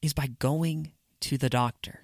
is 0.00 0.12
by 0.12 0.28
going 0.38 0.92
to 1.20 1.38
the 1.38 1.50
doctor. 1.50 2.00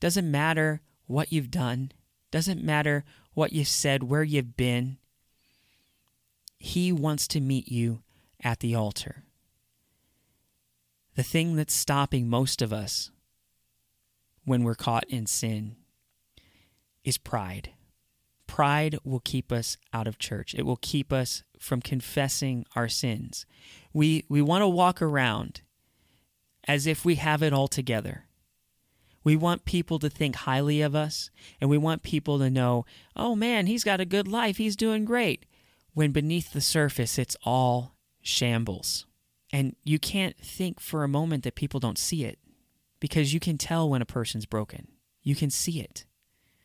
Doesn't 0.00 0.30
matter 0.30 0.80
what 1.06 1.32
you've 1.32 1.50
done, 1.50 1.92
doesn't 2.30 2.62
matter 2.62 3.04
what 3.34 3.52
you've 3.52 3.68
said, 3.68 4.04
where 4.04 4.22
you've 4.22 4.56
been. 4.56 4.98
He 6.58 6.92
wants 6.92 7.28
to 7.28 7.40
meet 7.40 7.68
you 7.70 8.02
at 8.42 8.60
the 8.60 8.74
altar. 8.74 9.24
The 11.16 11.22
thing 11.22 11.56
that's 11.56 11.74
stopping 11.74 12.28
most 12.28 12.62
of 12.62 12.72
us 12.72 13.10
when 14.44 14.62
we're 14.62 14.74
caught 14.74 15.04
in 15.08 15.26
sin 15.26 15.76
is 17.04 17.18
pride. 17.18 17.70
Pride 18.56 18.98
will 19.04 19.20
keep 19.20 19.52
us 19.52 19.76
out 19.92 20.06
of 20.06 20.18
church. 20.18 20.54
It 20.54 20.64
will 20.64 20.78
keep 20.80 21.12
us 21.12 21.42
from 21.58 21.82
confessing 21.82 22.64
our 22.74 22.88
sins. 22.88 23.44
We 23.92 24.24
we 24.30 24.40
want 24.40 24.62
to 24.62 24.66
walk 24.66 25.02
around 25.02 25.60
as 26.66 26.86
if 26.86 27.04
we 27.04 27.16
have 27.16 27.42
it 27.42 27.52
all 27.52 27.68
together. 27.68 28.24
We 29.22 29.36
want 29.36 29.66
people 29.66 29.98
to 29.98 30.08
think 30.08 30.36
highly 30.36 30.80
of 30.80 30.94
us, 30.94 31.28
and 31.60 31.68
we 31.68 31.76
want 31.76 32.02
people 32.02 32.38
to 32.38 32.48
know, 32.48 32.86
oh 33.14 33.36
man, 33.36 33.66
he's 33.66 33.84
got 33.84 34.00
a 34.00 34.06
good 34.06 34.26
life, 34.26 34.56
he's 34.56 34.74
doing 34.74 35.04
great. 35.04 35.44
When 35.92 36.12
beneath 36.12 36.54
the 36.54 36.62
surface, 36.62 37.18
it's 37.18 37.36
all 37.44 37.92
shambles. 38.22 39.04
And 39.52 39.76
you 39.84 39.98
can't 39.98 40.38
think 40.38 40.80
for 40.80 41.04
a 41.04 41.08
moment 41.08 41.44
that 41.44 41.56
people 41.56 41.78
don't 41.78 41.98
see 41.98 42.24
it 42.24 42.38
because 43.00 43.34
you 43.34 43.38
can 43.38 43.58
tell 43.58 43.86
when 43.90 44.00
a 44.00 44.06
person's 44.06 44.46
broken. 44.46 44.88
You 45.22 45.36
can 45.36 45.50
see 45.50 45.78
it. 45.78 46.06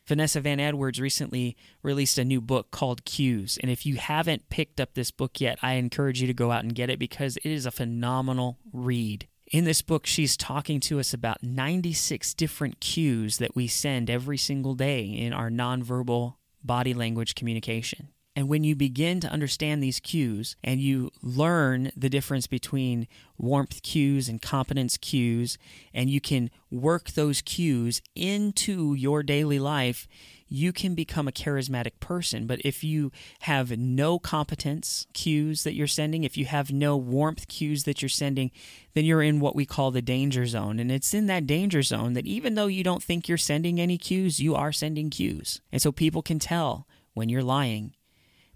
Vanessa 0.07 0.41
Van 0.41 0.59
Edwards 0.59 0.99
recently 0.99 1.55
released 1.83 2.17
a 2.17 2.25
new 2.25 2.41
book 2.41 2.71
called 2.71 3.05
Cues. 3.05 3.57
And 3.61 3.71
if 3.71 3.85
you 3.85 3.95
haven't 3.95 4.49
picked 4.49 4.79
up 4.79 4.93
this 4.93 5.11
book 5.11 5.39
yet, 5.39 5.59
I 5.61 5.73
encourage 5.73 6.21
you 6.21 6.27
to 6.27 6.33
go 6.33 6.51
out 6.51 6.63
and 6.63 6.75
get 6.75 6.89
it 6.89 6.99
because 6.99 7.37
it 7.37 7.45
is 7.45 7.65
a 7.65 7.71
phenomenal 7.71 8.57
read. 8.73 9.27
In 9.51 9.65
this 9.65 9.81
book, 9.81 10.07
she's 10.07 10.37
talking 10.37 10.79
to 10.81 10.99
us 10.99 11.13
about 11.13 11.43
96 11.43 12.33
different 12.35 12.79
cues 12.79 13.37
that 13.37 13.55
we 13.55 13.67
send 13.67 14.09
every 14.09 14.37
single 14.37 14.75
day 14.75 15.03
in 15.03 15.33
our 15.33 15.49
nonverbal 15.49 16.35
body 16.63 16.93
language 16.93 17.35
communication. 17.35 18.09
And 18.33 18.47
when 18.47 18.63
you 18.63 18.75
begin 18.75 19.19
to 19.21 19.29
understand 19.29 19.83
these 19.83 19.99
cues 19.99 20.55
and 20.63 20.79
you 20.79 21.11
learn 21.21 21.91
the 21.97 22.09
difference 22.09 22.47
between 22.47 23.07
warmth 23.37 23.83
cues 23.83 24.29
and 24.29 24.41
competence 24.41 24.95
cues, 24.95 25.57
and 25.93 26.09
you 26.09 26.21
can 26.21 26.49
work 26.69 27.11
those 27.11 27.41
cues 27.41 28.01
into 28.15 28.93
your 28.93 29.21
daily 29.21 29.59
life, 29.59 30.07
you 30.47 30.71
can 30.71 30.95
become 30.95 31.27
a 31.27 31.33
charismatic 31.33 31.99
person. 31.99 32.47
But 32.47 32.61
if 32.63 32.85
you 32.85 33.11
have 33.41 33.77
no 33.77 34.17
competence 34.17 35.07
cues 35.13 35.63
that 35.63 35.73
you're 35.73 35.87
sending, 35.87 36.23
if 36.23 36.37
you 36.37 36.45
have 36.45 36.71
no 36.71 36.95
warmth 36.95 37.49
cues 37.49 37.83
that 37.83 38.01
you're 38.01 38.09
sending, 38.09 38.51
then 38.93 39.03
you're 39.03 39.21
in 39.21 39.41
what 39.41 39.55
we 39.55 39.65
call 39.65 39.91
the 39.91 40.01
danger 40.01 40.45
zone. 40.45 40.79
And 40.79 40.89
it's 40.89 41.13
in 41.13 41.27
that 41.27 41.47
danger 41.47 41.81
zone 41.81 42.13
that 42.13 42.25
even 42.25 42.55
though 42.55 42.67
you 42.67 42.83
don't 42.83 43.03
think 43.03 43.27
you're 43.27 43.37
sending 43.37 43.79
any 43.79 43.97
cues, 43.97 44.39
you 44.39 44.55
are 44.55 44.71
sending 44.71 45.09
cues. 45.09 45.59
And 45.69 45.81
so 45.81 45.91
people 45.91 46.21
can 46.21 46.39
tell 46.39 46.87
when 47.13 47.27
you're 47.27 47.43
lying. 47.43 47.93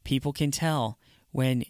People 0.06 0.32
can 0.32 0.52
tell 0.52 0.98
when 1.32 1.66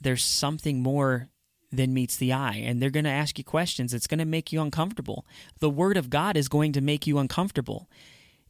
there's 0.00 0.24
something 0.24 0.80
more 0.80 1.28
than 1.72 1.92
meets 1.92 2.16
the 2.16 2.32
eye. 2.32 2.62
And 2.64 2.80
they're 2.80 2.90
going 2.90 3.04
to 3.04 3.10
ask 3.10 3.38
you 3.38 3.44
questions. 3.44 3.92
It's 3.92 4.06
going 4.06 4.18
to 4.18 4.24
make 4.24 4.52
you 4.52 4.60
uncomfortable. 4.60 5.26
The 5.58 5.70
Word 5.70 5.96
of 5.96 6.10
God 6.10 6.36
is 6.36 6.48
going 6.48 6.72
to 6.72 6.80
make 6.80 7.06
you 7.06 7.18
uncomfortable 7.18 7.88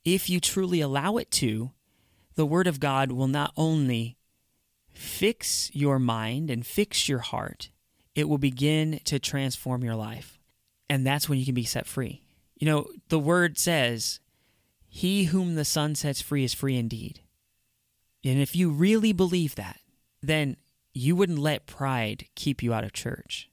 if 0.05 0.31
you 0.31 0.41
truly 0.41 0.81
allow 0.81 1.17
it 1.17 1.31
to, 1.33 1.73
the 2.35 2.47
Word 2.47 2.67
of 2.67 2.81
God 2.81 3.13
will 3.13 3.27
not 3.27 3.53
only 3.57 4.17
fix 4.93 5.71
your 5.75 5.99
mind 5.99 6.51
and 6.51 6.67
fix 6.67 7.09
your 7.09 7.19
heart, 7.19 7.71
it 8.15 8.29
will 8.29 8.39
begin 8.39 9.01
to 9.05 9.19
transform 9.19 9.85
your 9.85 9.95
life. 9.95 10.39
And 10.89 11.07
that's 11.07 11.29
when 11.29 11.39
you 11.39 11.45
can 11.45 11.55
be 11.55 11.65
set 11.65 11.87
free. 11.87 12.23
You 12.57 12.67
know, 12.67 12.89
the 13.09 13.19
Word 13.19 13.59
says, 13.59 14.21
He 14.89 15.25
whom 15.25 15.55
the 15.55 15.65
Son 15.65 15.95
sets 15.95 16.21
free 16.21 16.45
is 16.45 16.55
free 16.55 16.77
indeed. 16.77 17.21
And 18.25 18.41
if 18.41 18.55
you 18.55 18.71
really 18.71 19.13
believe 19.13 19.55
that, 19.55 19.81
then 20.23 20.57
you 20.93 21.17
wouldn't 21.17 21.39
let 21.39 21.67
pride 21.67 22.27
keep 22.35 22.63
you 22.63 22.73
out 22.73 22.85
of 22.85 22.93
church 22.93 23.51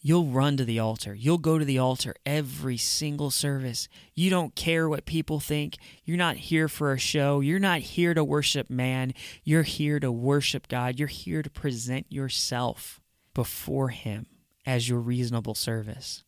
you'll 0.00 0.26
run 0.26 0.56
to 0.56 0.64
the 0.64 0.78
altar. 0.78 1.14
You'll 1.14 1.38
go 1.38 1.58
to 1.58 1.64
the 1.64 1.78
altar 1.78 2.14
every 2.24 2.76
single 2.76 3.30
service. 3.30 3.88
You 4.14 4.30
don't 4.30 4.54
care 4.54 4.88
what 4.88 5.04
people 5.04 5.40
think. 5.40 5.76
You're 6.04 6.16
not 6.16 6.36
here 6.36 6.68
for 6.68 6.92
a 6.92 6.98
show. 6.98 7.40
You're 7.40 7.58
not 7.58 7.80
here 7.80 8.14
to 8.14 8.24
worship 8.24 8.70
man. 8.70 9.12
You're 9.44 9.62
here 9.62 10.00
to 10.00 10.10
worship 10.10 10.68
God. 10.68 10.98
You're 10.98 11.08
here 11.08 11.42
to 11.42 11.50
present 11.50 12.06
yourself 12.08 13.00
before 13.34 13.88
Him 13.90 14.26
as 14.66 14.88
your 14.88 15.00
reasonable 15.00 15.54
service. 15.54 16.24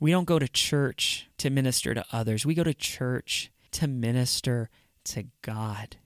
We 0.00 0.10
don't 0.10 0.24
go 0.24 0.38
to 0.38 0.48
church 0.48 1.28
to 1.38 1.50
minister 1.50 1.94
to 1.94 2.04
others, 2.12 2.46
we 2.46 2.54
go 2.54 2.64
to 2.64 2.74
church 2.74 3.50
to 3.72 3.86
minister 3.86 4.68
to 5.04 5.24
God. 5.40 5.96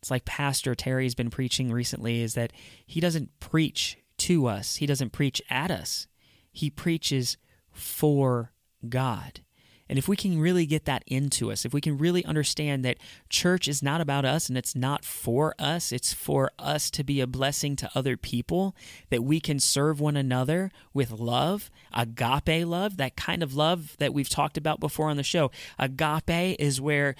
It's 0.00 0.10
like 0.10 0.24
Pastor 0.24 0.74
Terry's 0.74 1.14
been 1.14 1.30
preaching 1.30 1.72
recently 1.72 2.22
is 2.22 2.34
that 2.34 2.52
he 2.86 3.00
doesn't 3.00 3.38
preach 3.40 3.98
to 4.18 4.46
us. 4.46 4.76
He 4.76 4.86
doesn't 4.86 5.12
preach 5.12 5.42
at 5.50 5.70
us. 5.70 6.06
He 6.50 6.70
preaches 6.70 7.36
for 7.70 8.52
God. 8.88 9.40
And 9.88 9.98
if 9.98 10.06
we 10.06 10.16
can 10.16 10.38
really 10.38 10.66
get 10.66 10.84
that 10.84 11.02
into 11.06 11.50
us, 11.50 11.64
if 11.64 11.72
we 11.72 11.80
can 11.80 11.96
really 11.96 12.24
understand 12.24 12.84
that 12.84 12.98
church 13.30 13.66
is 13.66 13.82
not 13.82 14.00
about 14.00 14.24
us 14.24 14.48
and 14.48 14.58
it's 14.58 14.76
not 14.76 15.04
for 15.04 15.54
us, 15.58 15.92
it's 15.92 16.12
for 16.12 16.50
us 16.58 16.90
to 16.90 17.02
be 17.02 17.20
a 17.20 17.26
blessing 17.26 17.74
to 17.76 17.90
other 17.94 18.16
people, 18.16 18.76
that 19.08 19.24
we 19.24 19.40
can 19.40 19.58
serve 19.58 20.00
one 20.00 20.16
another 20.16 20.70
with 20.92 21.10
love, 21.10 21.70
agape 21.92 22.66
love, 22.66 22.98
that 22.98 23.16
kind 23.16 23.42
of 23.42 23.54
love 23.54 23.96
that 23.98 24.12
we've 24.12 24.28
talked 24.28 24.58
about 24.58 24.80
before 24.80 25.08
on 25.08 25.16
the 25.16 25.22
show. 25.22 25.50
Agape 25.78 26.56
is 26.58 26.80
where 26.80 27.14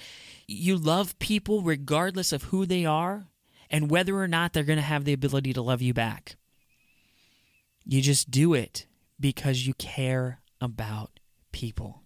you 0.47 0.77
love 0.77 1.17
people 1.19 1.63
regardless 1.63 2.31
of 2.31 2.43
who 2.43 2.65
they 2.65 2.85
are 2.85 3.25
and 3.69 3.89
whether 3.89 4.15
or 4.15 4.27
not 4.27 4.53
they're 4.53 4.63
going 4.63 4.77
to 4.77 4.83
have 4.83 5.05
the 5.05 5.13
ability 5.13 5.53
to 5.53 5.61
love 5.61 5.81
you 5.81 5.93
back. 5.93 6.35
You 7.83 8.01
just 8.01 8.29
do 8.29 8.53
it 8.53 8.85
because 9.19 9.65
you 9.65 9.73
care 9.73 10.41
about 10.61 11.19
people. 11.51 12.03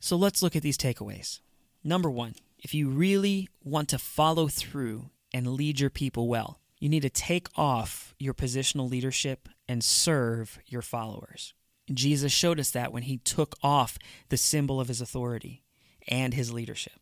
So 0.00 0.16
let's 0.16 0.42
look 0.42 0.56
at 0.56 0.62
these 0.62 0.78
takeaways. 0.78 1.40
Number 1.84 2.10
one, 2.10 2.34
if 2.58 2.74
you 2.74 2.88
really 2.88 3.48
want 3.62 3.90
to 3.90 3.98
follow 3.98 4.48
through 4.48 5.10
and 5.32 5.46
lead 5.46 5.78
your 5.78 5.90
people 5.90 6.26
well, 6.26 6.58
you 6.78 6.88
need 6.88 7.02
to 7.02 7.10
take 7.10 7.48
off 7.54 8.14
your 8.18 8.32
positional 8.32 8.90
leadership 8.90 9.48
and 9.68 9.84
serve 9.84 10.58
your 10.66 10.80
followers. 10.80 11.52
Jesus 11.92 12.32
showed 12.32 12.58
us 12.58 12.70
that 12.70 12.92
when 12.92 13.02
he 13.04 13.18
took 13.18 13.56
off 13.62 13.98
the 14.30 14.36
symbol 14.38 14.80
of 14.80 14.88
his 14.88 15.02
authority 15.02 15.62
and 16.08 16.32
his 16.32 16.52
leadership. 16.52 16.94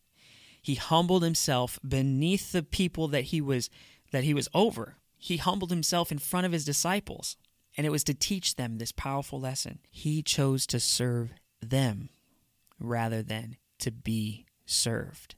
He 0.60 0.74
humbled 0.74 1.22
himself 1.22 1.78
beneath 1.86 2.50
the 2.50 2.64
people 2.64 3.06
that 3.08 3.24
he 3.24 3.40
was 3.40 3.70
that 4.10 4.24
he 4.24 4.34
was 4.34 4.48
over. 4.52 4.96
He 5.16 5.36
humbled 5.36 5.70
himself 5.70 6.10
in 6.10 6.18
front 6.18 6.46
of 6.46 6.52
his 6.52 6.64
disciples, 6.64 7.36
and 7.76 7.86
it 7.86 7.90
was 7.90 8.04
to 8.04 8.14
teach 8.14 8.56
them 8.56 8.78
this 8.78 8.92
powerful 8.92 9.38
lesson. 9.38 9.78
He 9.90 10.22
chose 10.22 10.66
to 10.68 10.80
serve 10.80 11.32
them 11.60 12.08
rather 12.78 13.22
than 13.22 13.56
to 13.80 13.90
be 13.90 14.46
served. 14.66 15.34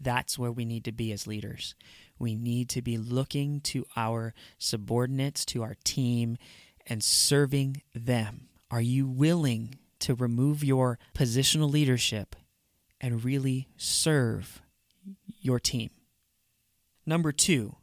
That's 0.00 0.38
where 0.38 0.52
we 0.52 0.64
need 0.64 0.84
to 0.84 0.92
be 0.92 1.12
as 1.12 1.26
leaders. 1.26 1.74
We 2.18 2.34
need 2.34 2.68
to 2.70 2.82
be 2.82 2.98
looking 2.98 3.60
to 3.62 3.86
our 3.96 4.34
subordinates, 4.58 5.44
to 5.46 5.62
our 5.62 5.76
team, 5.84 6.36
and 6.86 7.02
serving 7.02 7.82
them. 7.94 8.48
Are 8.70 8.80
you 8.80 9.06
willing 9.06 9.76
to 10.00 10.14
remove 10.14 10.62
your 10.62 10.98
positional 11.14 11.70
leadership 11.70 12.36
and 13.00 13.24
really 13.24 13.68
serve 13.76 14.62
your 15.40 15.58
team? 15.58 15.90
Number 17.06 17.32
two, 17.32 17.76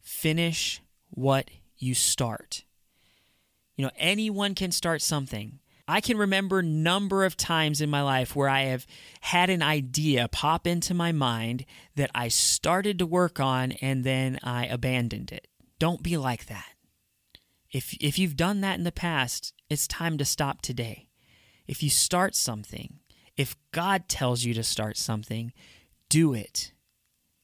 finish 0.00 0.82
what 1.10 1.50
you 1.78 1.94
start. 1.94 2.64
You 3.76 3.86
know, 3.86 3.92
anyone 3.96 4.54
can 4.54 4.70
start 4.70 5.02
something. 5.02 5.58
I 5.88 6.00
can 6.00 6.16
remember 6.16 6.62
number 6.62 7.24
of 7.24 7.36
times 7.36 7.80
in 7.80 7.90
my 7.90 8.02
life 8.02 8.36
where 8.36 8.48
I 8.48 8.62
have 8.62 8.86
had 9.20 9.50
an 9.50 9.62
idea 9.62 10.28
pop 10.28 10.66
into 10.66 10.94
my 10.94 11.12
mind 11.12 11.64
that 11.96 12.10
I 12.14 12.28
started 12.28 12.98
to 12.98 13.06
work 13.06 13.40
on 13.40 13.72
and 13.72 14.04
then 14.04 14.38
I 14.42 14.66
abandoned 14.66 15.32
it. 15.32 15.48
Don't 15.78 16.02
be 16.02 16.16
like 16.16 16.46
that. 16.46 16.72
If 17.72 17.94
if 17.94 18.18
you've 18.18 18.36
done 18.36 18.60
that 18.60 18.78
in 18.78 18.84
the 18.84 18.92
past, 18.92 19.52
it's 19.68 19.86
time 19.86 20.18
to 20.18 20.24
stop 20.24 20.62
today. 20.62 21.08
If 21.66 21.82
you 21.82 21.90
start 21.90 22.34
something, 22.34 23.00
if 23.36 23.56
God 23.72 24.08
tells 24.08 24.44
you 24.44 24.54
to 24.54 24.62
start 24.62 24.96
something, 24.96 25.52
do 26.08 26.34
it 26.34 26.72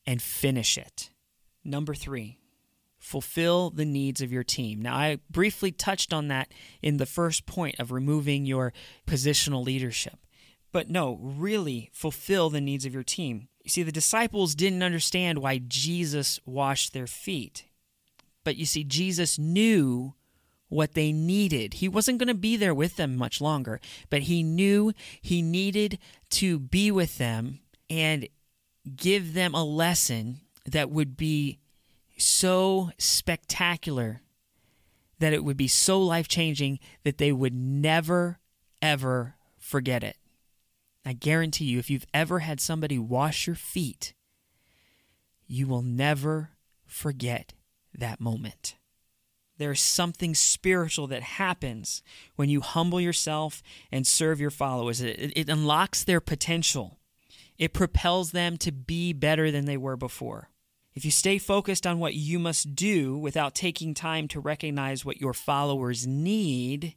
and 0.06 0.20
finish 0.20 0.76
it. 0.76 1.10
Number 1.64 1.94
3, 1.94 2.37
fulfill 3.08 3.70
the 3.70 3.86
needs 3.86 4.20
of 4.20 4.30
your 4.30 4.44
team. 4.44 4.82
Now, 4.82 4.94
I 4.94 5.18
briefly 5.30 5.72
touched 5.72 6.12
on 6.12 6.28
that 6.28 6.52
in 6.82 6.98
the 6.98 7.06
first 7.06 7.46
point 7.46 7.76
of 7.78 7.90
removing 7.90 8.44
your 8.44 8.74
positional 9.06 9.64
leadership. 9.64 10.18
But 10.72 10.90
no, 10.90 11.18
really 11.22 11.88
fulfill 11.94 12.50
the 12.50 12.60
needs 12.60 12.84
of 12.84 12.92
your 12.92 13.02
team. 13.02 13.48
You 13.64 13.70
see, 13.70 13.82
the 13.82 13.90
disciples 13.90 14.54
didn't 14.54 14.82
understand 14.82 15.38
why 15.38 15.62
Jesus 15.66 16.38
washed 16.44 16.92
their 16.92 17.06
feet. 17.06 17.64
But 18.44 18.56
you 18.56 18.66
see, 18.66 18.84
Jesus 18.84 19.38
knew 19.38 20.12
what 20.68 20.92
they 20.92 21.10
needed. 21.10 21.74
He 21.74 21.88
wasn't 21.88 22.18
going 22.18 22.28
to 22.28 22.34
be 22.34 22.58
there 22.58 22.74
with 22.74 22.96
them 22.96 23.16
much 23.16 23.40
longer, 23.40 23.80
but 24.10 24.22
he 24.22 24.42
knew 24.42 24.92
he 25.22 25.40
needed 25.40 25.98
to 26.30 26.58
be 26.58 26.90
with 26.90 27.16
them 27.16 27.60
and 27.88 28.28
give 28.94 29.32
them 29.32 29.54
a 29.54 29.64
lesson 29.64 30.40
that 30.66 30.90
would 30.90 31.16
be 31.16 31.58
so 32.18 32.90
spectacular 32.98 34.20
that 35.18 35.32
it 35.32 35.44
would 35.44 35.56
be 35.56 35.68
so 35.68 36.00
life 36.00 36.28
changing 36.28 36.78
that 37.04 37.18
they 37.18 37.32
would 37.32 37.54
never, 37.54 38.38
ever 38.80 39.34
forget 39.58 40.02
it. 40.04 40.16
I 41.04 41.12
guarantee 41.12 41.64
you, 41.64 41.78
if 41.78 41.90
you've 41.90 42.06
ever 42.12 42.40
had 42.40 42.60
somebody 42.60 42.98
wash 42.98 43.46
your 43.46 43.56
feet, 43.56 44.14
you 45.46 45.66
will 45.66 45.82
never 45.82 46.50
forget 46.86 47.54
that 47.94 48.20
moment. 48.20 48.76
There's 49.56 49.80
something 49.80 50.34
spiritual 50.34 51.08
that 51.08 51.22
happens 51.22 52.02
when 52.36 52.48
you 52.48 52.60
humble 52.60 53.00
yourself 53.00 53.62
and 53.90 54.06
serve 54.06 54.40
your 54.40 54.50
followers. 54.50 55.00
It, 55.00 55.32
it, 55.34 55.48
unlocks 55.48 56.04
their 56.04 56.20
potential, 56.20 56.98
it 57.58 57.72
propels 57.72 58.30
them 58.30 58.56
to 58.58 58.70
be 58.70 59.12
better 59.12 59.50
than 59.50 59.64
they 59.64 59.76
were 59.76 59.96
before. 59.96 60.50
If 60.98 61.04
you 61.04 61.12
stay 61.12 61.38
focused 61.38 61.86
on 61.86 62.00
what 62.00 62.14
you 62.14 62.40
must 62.40 62.74
do 62.74 63.16
without 63.16 63.54
taking 63.54 63.94
time 63.94 64.26
to 64.26 64.40
recognize 64.40 65.04
what 65.04 65.20
your 65.20 65.32
followers 65.32 66.08
need, 66.08 66.96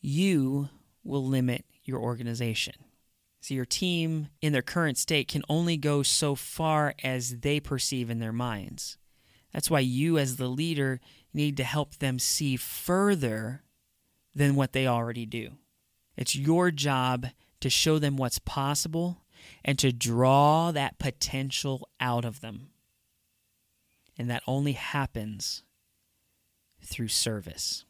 you 0.00 0.70
will 1.04 1.22
limit 1.22 1.66
your 1.84 2.00
organization. 2.00 2.72
So, 3.42 3.52
your 3.52 3.66
team 3.66 4.28
in 4.40 4.54
their 4.54 4.62
current 4.62 4.96
state 4.96 5.28
can 5.28 5.42
only 5.50 5.76
go 5.76 6.02
so 6.02 6.34
far 6.34 6.94
as 7.04 7.40
they 7.40 7.60
perceive 7.60 8.08
in 8.08 8.20
their 8.20 8.32
minds. 8.32 8.96
That's 9.52 9.70
why 9.70 9.80
you, 9.80 10.16
as 10.16 10.36
the 10.36 10.48
leader, 10.48 10.98
need 11.34 11.58
to 11.58 11.64
help 11.64 11.96
them 11.96 12.18
see 12.18 12.56
further 12.56 13.64
than 14.34 14.54
what 14.54 14.72
they 14.72 14.86
already 14.86 15.26
do. 15.26 15.50
It's 16.16 16.34
your 16.34 16.70
job 16.70 17.26
to 17.60 17.68
show 17.68 17.98
them 17.98 18.16
what's 18.16 18.38
possible 18.38 19.26
and 19.62 19.78
to 19.80 19.92
draw 19.92 20.70
that 20.70 20.98
potential 20.98 21.90
out 22.00 22.24
of 22.24 22.40
them. 22.40 22.70
And 24.18 24.30
that 24.30 24.42
only 24.46 24.72
happens 24.72 25.62
through 26.82 27.08
service. 27.08 27.84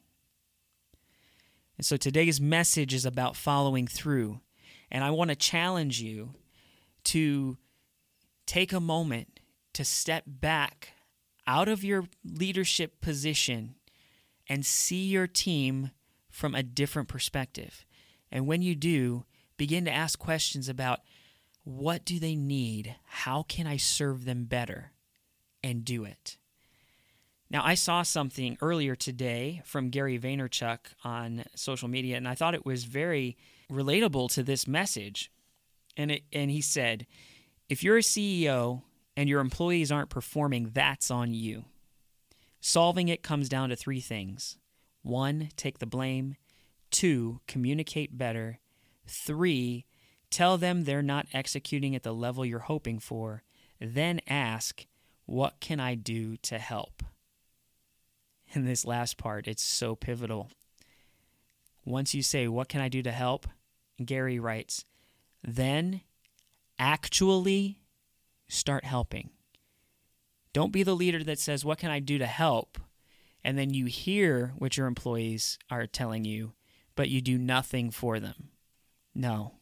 And 1.77 1.85
so 1.85 1.97
today's 1.97 2.41
message 2.41 2.95
is 2.95 3.05
about 3.05 3.37
following 3.37 3.87
through. 3.87 4.41
And 4.91 5.05
I 5.05 5.11
want 5.11 5.31
to 5.31 5.37
challenge 5.37 6.01
you 6.01 6.35
to 7.05 7.59
take 8.47 8.73
a 8.73 8.81
moment 8.81 9.41
to 9.75 9.85
step 9.85 10.25
back 10.27 10.93
out 11.47 11.69
of 11.69 11.85
your 11.85 12.05
leadership 12.25 13.01
position 13.01 13.75
and 14.49 14.65
see 14.65 15.07
your 15.07 15.27
team 15.27 15.91
from 16.31 16.55
a 16.55 16.63
different 16.63 17.09
perspective. 17.09 17.85
And 18.31 18.47
when 18.47 18.63
you 18.63 18.75
do, 18.75 19.25
begin 19.57 19.85
to 19.85 19.93
ask 19.93 20.19
questions 20.19 20.69
about 20.69 21.01
what 21.65 22.05
do 22.05 22.19
they 22.19 22.37
need? 22.37 22.97
How 23.05 23.43
can 23.43 23.67
I 23.67 23.77
serve 23.77 24.25
them 24.25 24.45
better? 24.45 24.93
And 25.67 25.85
do 25.85 26.05
it. 26.05 26.37
Now, 27.51 27.63
I 27.65 27.75
saw 27.75 28.03
something 28.03 28.57
earlier 28.61 28.95
today 28.95 29.63
from 29.65 29.91
Gary 29.91 30.17
Vaynerchuk 30.17 30.79
on 31.03 31.45
social 31.57 31.89
media, 31.89 32.17
and 32.17 32.29
I 32.29 32.37
thought 32.37 32.55
it 32.55 32.65
was 32.65 32.85
very 32.85 33.37
relatable 33.71 34.33
to 34.35 34.45
this 34.45 34.69
message. 34.69 35.33
And, 35.97 36.13
it, 36.13 36.23
and 36.33 36.53
he 36.53 36.61
said, 36.61 37.07
If 37.69 37.83
you're 37.83 37.99
a 37.99 38.03
CEO 38.03 38.83
and 39.17 39.29
your 39.29 39.41
employees 39.41 39.91
aren't 39.91 40.11
performing, 40.11 40.71
that's 40.73 41.11
on 41.11 41.35
you. 41.35 41.65
Solving 42.61 43.09
it 43.09 43.25
comes 43.25 43.49
down 43.49 43.71
to 43.71 43.77
three 43.77 44.01
things 44.01 44.59
one, 45.03 45.51
take 45.57 45.79
the 45.79 45.87
blame, 45.87 46.37
two, 46.93 47.41
communicate 47.49 48.17
better, 48.17 48.61
three, 49.07 49.85
tell 50.31 50.59
them 50.59 50.85
they're 50.85 51.03
not 51.03 51.27
executing 51.33 51.97
at 51.97 52.05
the 52.05 52.15
level 52.15 52.45
you're 52.45 52.61
hoping 52.61 53.01
for, 53.01 53.43
then 53.81 54.21
ask, 54.29 54.87
what 55.27 55.61
can 55.61 55.81
I 55.81 55.95
do 55.95 56.37
to 56.39 56.59
help? 56.59 57.03
In 58.53 58.65
this 58.65 58.85
last 58.85 59.19
part, 59.19 59.49
it's 59.49 59.63
so 59.63 59.97
pivotal. 59.97 60.51
Once 61.85 62.15
you 62.15 62.23
say, 62.23 62.49
What 62.49 62.69
can 62.69 62.81
I 62.81 62.89
do 62.89 63.03
to 63.03 63.13
help? 63.13 63.47
Gary 64.05 64.39
writes, 64.39 64.85
then 65.43 66.03
actually 66.79 67.81
start 68.49 68.85
helping. 68.85 69.31
Don't 70.53 70.73
be 70.73 70.83
the 70.83 70.97
leader 70.97 71.23
that 71.25 71.39
says, 71.39 71.65
What 71.65 71.79
can 71.79 71.91
I 71.91 71.99
do 71.99 72.19
to 72.19 72.27
help? 72.27 72.79
And 73.45 73.59
then 73.59 73.75
you 73.75 73.87
hear 73.87 74.53
what 74.59 74.77
your 74.77 74.87
employees 74.87 75.59
are 75.71 75.87
telling 75.87 76.25
you, 76.25 76.53
but 76.95 77.09
you 77.09 77.21
do 77.21 77.39
nothing 77.39 77.91
for 77.91 78.19
them. 78.19 78.51
No. 79.15 79.55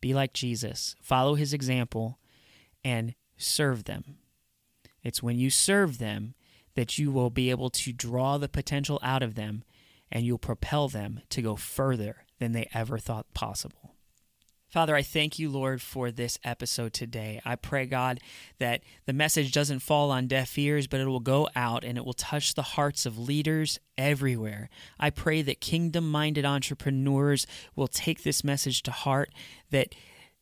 Be 0.00 0.14
like 0.14 0.32
Jesus, 0.32 0.94
follow 1.00 1.34
his 1.34 1.52
example, 1.52 2.18
and 2.84 3.14
serve 3.36 3.84
them. 3.84 4.18
It's 5.02 5.22
when 5.22 5.38
you 5.38 5.50
serve 5.50 5.98
them 5.98 6.34
that 6.74 6.98
you 6.98 7.10
will 7.10 7.30
be 7.30 7.50
able 7.50 7.70
to 7.70 7.92
draw 7.92 8.38
the 8.38 8.48
potential 8.48 9.00
out 9.02 9.22
of 9.22 9.34
them 9.34 9.64
and 10.10 10.24
you'll 10.24 10.38
propel 10.38 10.88
them 10.88 11.20
to 11.30 11.42
go 11.42 11.56
further 11.56 12.24
than 12.38 12.52
they 12.52 12.68
ever 12.72 12.98
thought 12.98 13.32
possible. 13.34 13.94
Father, 14.68 14.94
I 14.94 15.00
thank 15.02 15.38
you, 15.38 15.48
Lord, 15.48 15.80
for 15.80 16.10
this 16.10 16.38
episode 16.44 16.92
today. 16.92 17.40
I 17.42 17.56
pray, 17.56 17.86
God, 17.86 18.20
that 18.58 18.82
the 19.06 19.14
message 19.14 19.50
doesn't 19.50 19.78
fall 19.78 20.10
on 20.10 20.26
deaf 20.26 20.58
ears, 20.58 20.86
but 20.86 21.00
it 21.00 21.06
will 21.06 21.20
go 21.20 21.48
out 21.56 21.84
and 21.84 21.96
it 21.96 22.04
will 22.04 22.12
touch 22.12 22.52
the 22.52 22.62
hearts 22.62 23.06
of 23.06 23.18
leaders 23.18 23.80
everywhere. 23.96 24.68
I 25.00 25.08
pray 25.08 25.40
that 25.40 25.62
kingdom 25.62 26.10
minded 26.10 26.44
entrepreneurs 26.44 27.46
will 27.76 27.88
take 27.88 28.22
this 28.22 28.44
message 28.44 28.82
to 28.82 28.90
heart, 28.90 29.30
that 29.70 29.94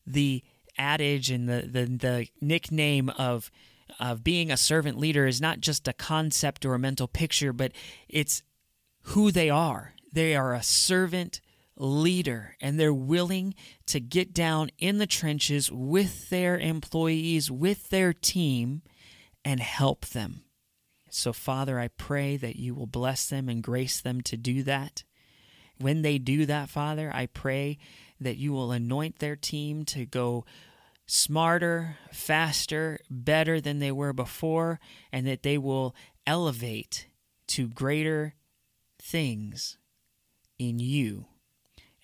the 0.05 0.42
adage 0.77 1.31
and 1.31 1.49
the, 1.49 1.62
the, 1.62 1.85
the 1.85 2.29
nickname 2.40 3.11
of 3.11 3.53
of 3.99 4.25
being 4.25 4.51
a 4.51 4.57
servant 4.57 4.99
leader 4.99 5.27
is 5.27 5.41
not 5.41 5.61
just 5.61 5.89
a 5.89 5.93
concept 5.93 6.65
or 6.65 6.75
a 6.75 6.79
mental 6.79 7.09
picture, 7.09 7.53
but 7.53 7.73
it's 8.09 8.43
who 9.03 9.31
they 9.31 9.51
are. 9.51 9.95
They 10.13 10.35
are 10.35 10.55
a 10.55 10.63
servant 10.63 11.41
leader 11.77 12.57
and 12.61 12.81
they're 12.81 12.95
willing 12.95 13.55
to 13.87 14.01
get 14.01 14.33
down 14.33 14.71
in 14.79 14.99
the 14.99 15.07
trenches 15.07 15.71
with 15.71 16.31
their 16.31 16.59
employees, 16.59 17.51
with 17.51 17.91
their 17.91 18.13
team, 18.13 18.83
and 19.45 19.61
help 19.61 20.07
them. 20.07 20.43
So, 21.11 21.33
Father, 21.33 21.79
I 21.79 21.89
pray 21.89 22.37
that 22.37 22.57
you 22.57 22.75
will 22.75 22.87
bless 22.87 23.29
them 23.29 23.49
and 23.49 23.63
grace 23.63 24.01
them 24.01 24.21
to 24.23 24.37
do 24.37 24.63
that. 24.65 25.05
when 25.79 26.03
they 26.03 26.19
do 26.19 26.47
that, 26.47 26.71
Father, 26.71 27.11
I 27.15 27.27
pray 27.27 27.79
that 28.21 28.39
you 28.39 28.53
will 28.53 28.73
anoint 28.73 29.19
their 29.19 29.37
team 29.37 29.85
to 29.87 30.07
go 30.07 30.45
smarter, 31.07 31.97
faster, 32.12 32.99
better 33.09 33.61
than 33.61 33.79
they 33.79 33.92
were 33.92 34.12
before, 34.12 34.81
and 35.12 35.27
that 35.27 35.42
they 35.42 35.57
will 35.57 35.95
elevate 36.27 37.07
to 37.47 37.69
greater 37.69 38.35
things 39.01 39.79
in 40.59 40.79
you. 40.79 41.27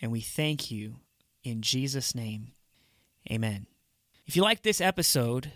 And 0.01 0.11
we 0.11 0.21
thank 0.21 0.71
you 0.71 0.97
in 1.43 1.63
Jesus' 1.63 2.15
name. 2.15 2.53
Amen. 3.31 3.67
If 4.27 4.37
you 4.37 4.43
like 4.43 4.63
this 4.63 4.81
episode, 4.81 5.53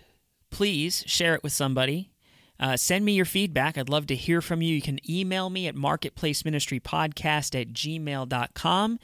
please 0.49 1.03
share 1.07 1.33
it 1.35 1.43
with 1.43 1.53
somebody. 1.53 2.11
Uh, 2.59 2.75
send 2.75 3.05
me 3.05 3.13
your 3.13 3.25
feedback. 3.25 3.77
I'd 3.77 3.89
love 3.89 4.07
to 4.07 4.15
hear 4.15 4.41
from 4.41 4.61
you. 4.61 4.73
You 4.73 4.81
can 4.81 4.99
email 5.09 5.49
me 5.49 5.67
at 5.67 5.75
marketplaceministrypodcast 5.75 7.59
at 7.59 7.69
gmail.com. 7.69 8.99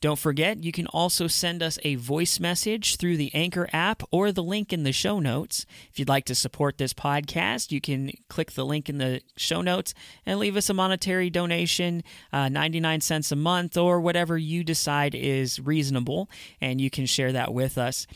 Don't 0.00 0.18
forget, 0.18 0.62
you 0.62 0.70
can 0.70 0.86
also 0.88 1.26
send 1.26 1.62
us 1.62 1.78
a 1.82 1.96
voice 1.96 2.38
message 2.38 2.96
through 2.96 3.16
the 3.16 3.34
Anchor 3.34 3.68
app 3.72 4.02
or 4.10 4.30
the 4.30 4.42
link 4.42 4.72
in 4.72 4.84
the 4.84 4.92
show 4.92 5.18
notes. 5.18 5.66
If 5.90 5.98
you'd 5.98 6.08
like 6.08 6.24
to 6.26 6.34
support 6.34 6.78
this 6.78 6.94
podcast, 6.94 7.72
you 7.72 7.80
can 7.80 8.12
click 8.28 8.52
the 8.52 8.64
link 8.64 8.88
in 8.88 8.98
the 8.98 9.22
show 9.36 9.60
notes 9.60 9.94
and 10.24 10.38
leave 10.38 10.56
us 10.56 10.70
a 10.70 10.74
monetary 10.74 11.30
donation, 11.30 12.04
uh, 12.32 12.48
99 12.48 13.00
cents 13.00 13.32
a 13.32 13.36
month, 13.36 13.76
or 13.76 14.00
whatever 14.00 14.38
you 14.38 14.62
decide 14.62 15.14
is 15.14 15.58
reasonable, 15.58 16.30
and 16.60 16.80
you 16.80 16.90
can 16.90 17.06
share 17.06 17.32
that 17.32 17.52
with 17.52 17.76
us. 17.76 18.06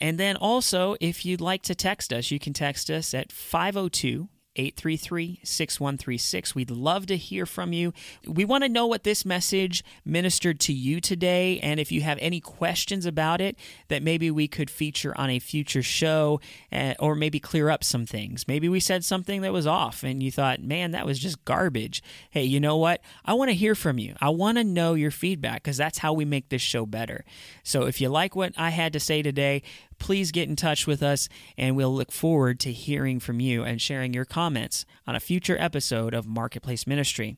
And 0.00 0.18
then 0.18 0.36
also, 0.36 0.96
if 1.00 1.24
you'd 1.24 1.40
like 1.40 1.62
to 1.62 1.74
text 1.74 2.12
us, 2.12 2.30
you 2.30 2.38
can 2.38 2.52
text 2.52 2.90
us 2.90 3.14
at 3.14 3.30
502 3.30 4.28
833 4.58 5.40
6136. 5.42 6.54
We'd 6.54 6.70
love 6.70 7.06
to 7.06 7.16
hear 7.16 7.46
from 7.46 7.72
you. 7.72 7.92
We 8.26 8.44
want 8.44 8.64
to 8.64 8.68
know 8.68 8.86
what 8.86 9.04
this 9.04 9.24
message 9.24 9.84
ministered 10.04 10.60
to 10.60 10.72
you 10.72 11.00
today, 11.00 11.60
and 11.60 11.78
if 11.78 11.92
you 11.92 12.02
have 12.02 12.18
any 12.20 12.40
questions 12.40 13.06
about 13.06 13.40
it 13.40 13.56
that 13.88 14.02
maybe 14.02 14.30
we 14.30 14.48
could 14.48 14.70
feature 14.70 15.16
on 15.16 15.30
a 15.30 15.38
future 15.38 15.82
show 15.82 16.40
uh, 16.72 16.94
or 16.98 17.14
maybe 17.14 17.38
clear 17.38 17.70
up 17.70 17.84
some 17.84 18.04
things. 18.04 18.46
Maybe 18.48 18.68
we 18.68 18.80
said 18.80 19.04
something 19.04 19.42
that 19.42 19.52
was 19.52 19.66
off 19.66 20.02
and 20.02 20.22
you 20.22 20.30
thought, 20.30 20.60
man, 20.60 20.90
that 20.90 21.06
was 21.06 21.18
just 21.18 21.44
garbage. 21.44 22.02
Hey, 22.30 22.44
you 22.44 22.60
know 22.60 22.76
what? 22.76 23.00
I 23.24 23.34
want 23.34 23.50
to 23.50 23.54
hear 23.54 23.74
from 23.74 23.98
you. 23.98 24.14
I 24.20 24.30
want 24.30 24.58
to 24.58 24.64
know 24.64 24.94
your 24.94 25.10
feedback 25.10 25.62
because 25.62 25.76
that's 25.76 25.98
how 25.98 26.12
we 26.12 26.24
make 26.24 26.48
this 26.48 26.62
show 26.62 26.86
better. 26.86 27.24
So 27.62 27.84
if 27.84 28.00
you 28.00 28.08
like 28.08 28.34
what 28.34 28.52
I 28.56 28.70
had 28.70 28.92
to 28.94 29.00
say 29.00 29.22
today, 29.22 29.62
please 29.98 30.32
get 30.32 30.48
in 30.48 30.56
touch 30.56 30.86
with 30.86 31.02
us, 31.02 31.28
and 31.56 31.76
we'll 31.76 31.94
look 31.94 32.12
forward 32.12 32.60
to 32.60 32.72
hearing 32.72 33.20
from 33.20 33.40
you 33.40 33.64
and 33.64 33.80
sharing 33.80 34.14
your 34.14 34.24
comments 34.24 34.84
on 35.06 35.14
a 35.14 35.20
future 35.20 35.56
episode 35.58 36.14
of 36.14 36.26
Marketplace 36.26 36.86
Ministry. 36.86 37.36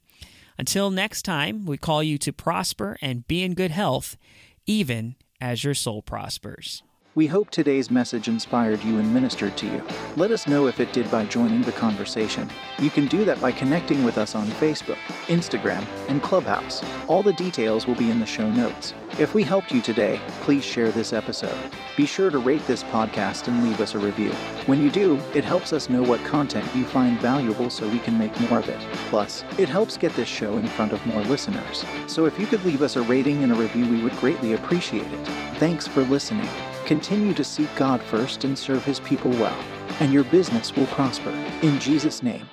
Until 0.58 0.90
next 0.90 1.22
time, 1.22 1.64
we 1.64 1.78
call 1.78 2.02
you 2.02 2.18
to 2.18 2.32
prosper 2.32 2.98
and 3.00 3.26
be 3.26 3.42
in 3.42 3.54
good 3.54 3.70
health, 3.70 4.16
even 4.66 5.16
as 5.40 5.64
your 5.64 5.74
soul 5.74 6.02
prospers. 6.02 6.82
We 7.16 7.26
hope 7.26 7.50
today's 7.50 7.90
message 7.90 8.28
inspired 8.28 8.84
you 8.84 8.98
and 8.98 9.12
ministered 9.12 9.56
to 9.56 9.66
you. 9.66 9.82
Let 10.14 10.30
us 10.30 10.46
know 10.46 10.68
if 10.68 10.78
it 10.78 10.92
did 10.92 11.10
by 11.10 11.24
joining 11.24 11.60
the 11.62 11.72
conversation. 11.72 12.48
You 12.78 12.88
can 12.88 13.08
do 13.08 13.24
that 13.24 13.40
by 13.40 13.50
connecting 13.50 14.04
with 14.04 14.16
us 14.16 14.36
on 14.36 14.46
Facebook, 14.46 14.98
Instagram, 15.26 15.84
and 16.06 16.22
Clubhouse. 16.22 16.84
All 17.08 17.24
the 17.24 17.32
details 17.32 17.88
will 17.88 17.96
be 17.96 18.12
in 18.12 18.20
the 18.20 18.26
show 18.26 18.48
notes. 18.48 18.94
If 19.18 19.34
we 19.34 19.42
helped 19.42 19.72
you 19.72 19.80
today, 19.80 20.20
please 20.42 20.64
share 20.64 20.92
this 20.92 21.12
episode. 21.12 21.58
Be 21.96 22.06
sure 22.06 22.30
to 22.30 22.38
rate 22.38 22.64
this 22.68 22.84
podcast 22.84 23.48
and 23.48 23.64
leave 23.64 23.80
us 23.80 23.96
a 23.96 23.98
review. 23.98 24.30
When 24.66 24.80
you 24.80 24.88
do, 24.88 25.16
it 25.34 25.42
helps 25.42 25.72
us 25.72 25.90
know 25.90 26.04
what 26.04 26.24
content 26.24 26.72
you 26.76 26.84
find 26.84 27.20
valuable 27.20 27.70
so 27.70 27.88
we 27.88 27.98
can 27.98 28.16
make 28.16 28.38
more 28.42 28.60
of 28.60 28.68
it. 28.68 28.80
Plus, 29.08 29.42
it 29.58 29.68
helps 29.68 29.96
get 29.96 30.14
this 30.14 30.28
show 30.28 30.58
in 30.58 30.66
front 30.68 30.92
of 30.92 31.04
more 31.06 31.24
listeners. 31.24 31.84
So 32.06 32.26
if 32.26 32.38
you 32.38 32.46
could 32.46 32.64
leave 32.64 32.82
us 32.82 32.94
a 32.94 33.02
rating 33.02 33.42
and 33.42 33.50
a 33.50 33.56
review, 33.56 33.84
we 33.90 34.00
would 34.00 34.16
greatly 34.18 34.52
appreciate 34.52 35.12
it. 35.12 35.26
Thanks 35.56 35.88
for 35.88 36.02
listening. 36.02 36.48
Continue 36.90 37.33
to 37.35 37.44
seek 37.44 37.72
God 37.76 38.03
first 38.03 38.42
and 38.42 38.59
serve 38.59 38.85
His 38.85 38.98
people 38.98 39.31
well, 39.31 39.57
and 40.00 40.12
your 40.12 40.24
business 40.24 40.74
will 40.74 40.88
prosper. 40.88 41.31
In 41.62 41.79
Jesus' 41.79 42.20
name. 42.20 42.48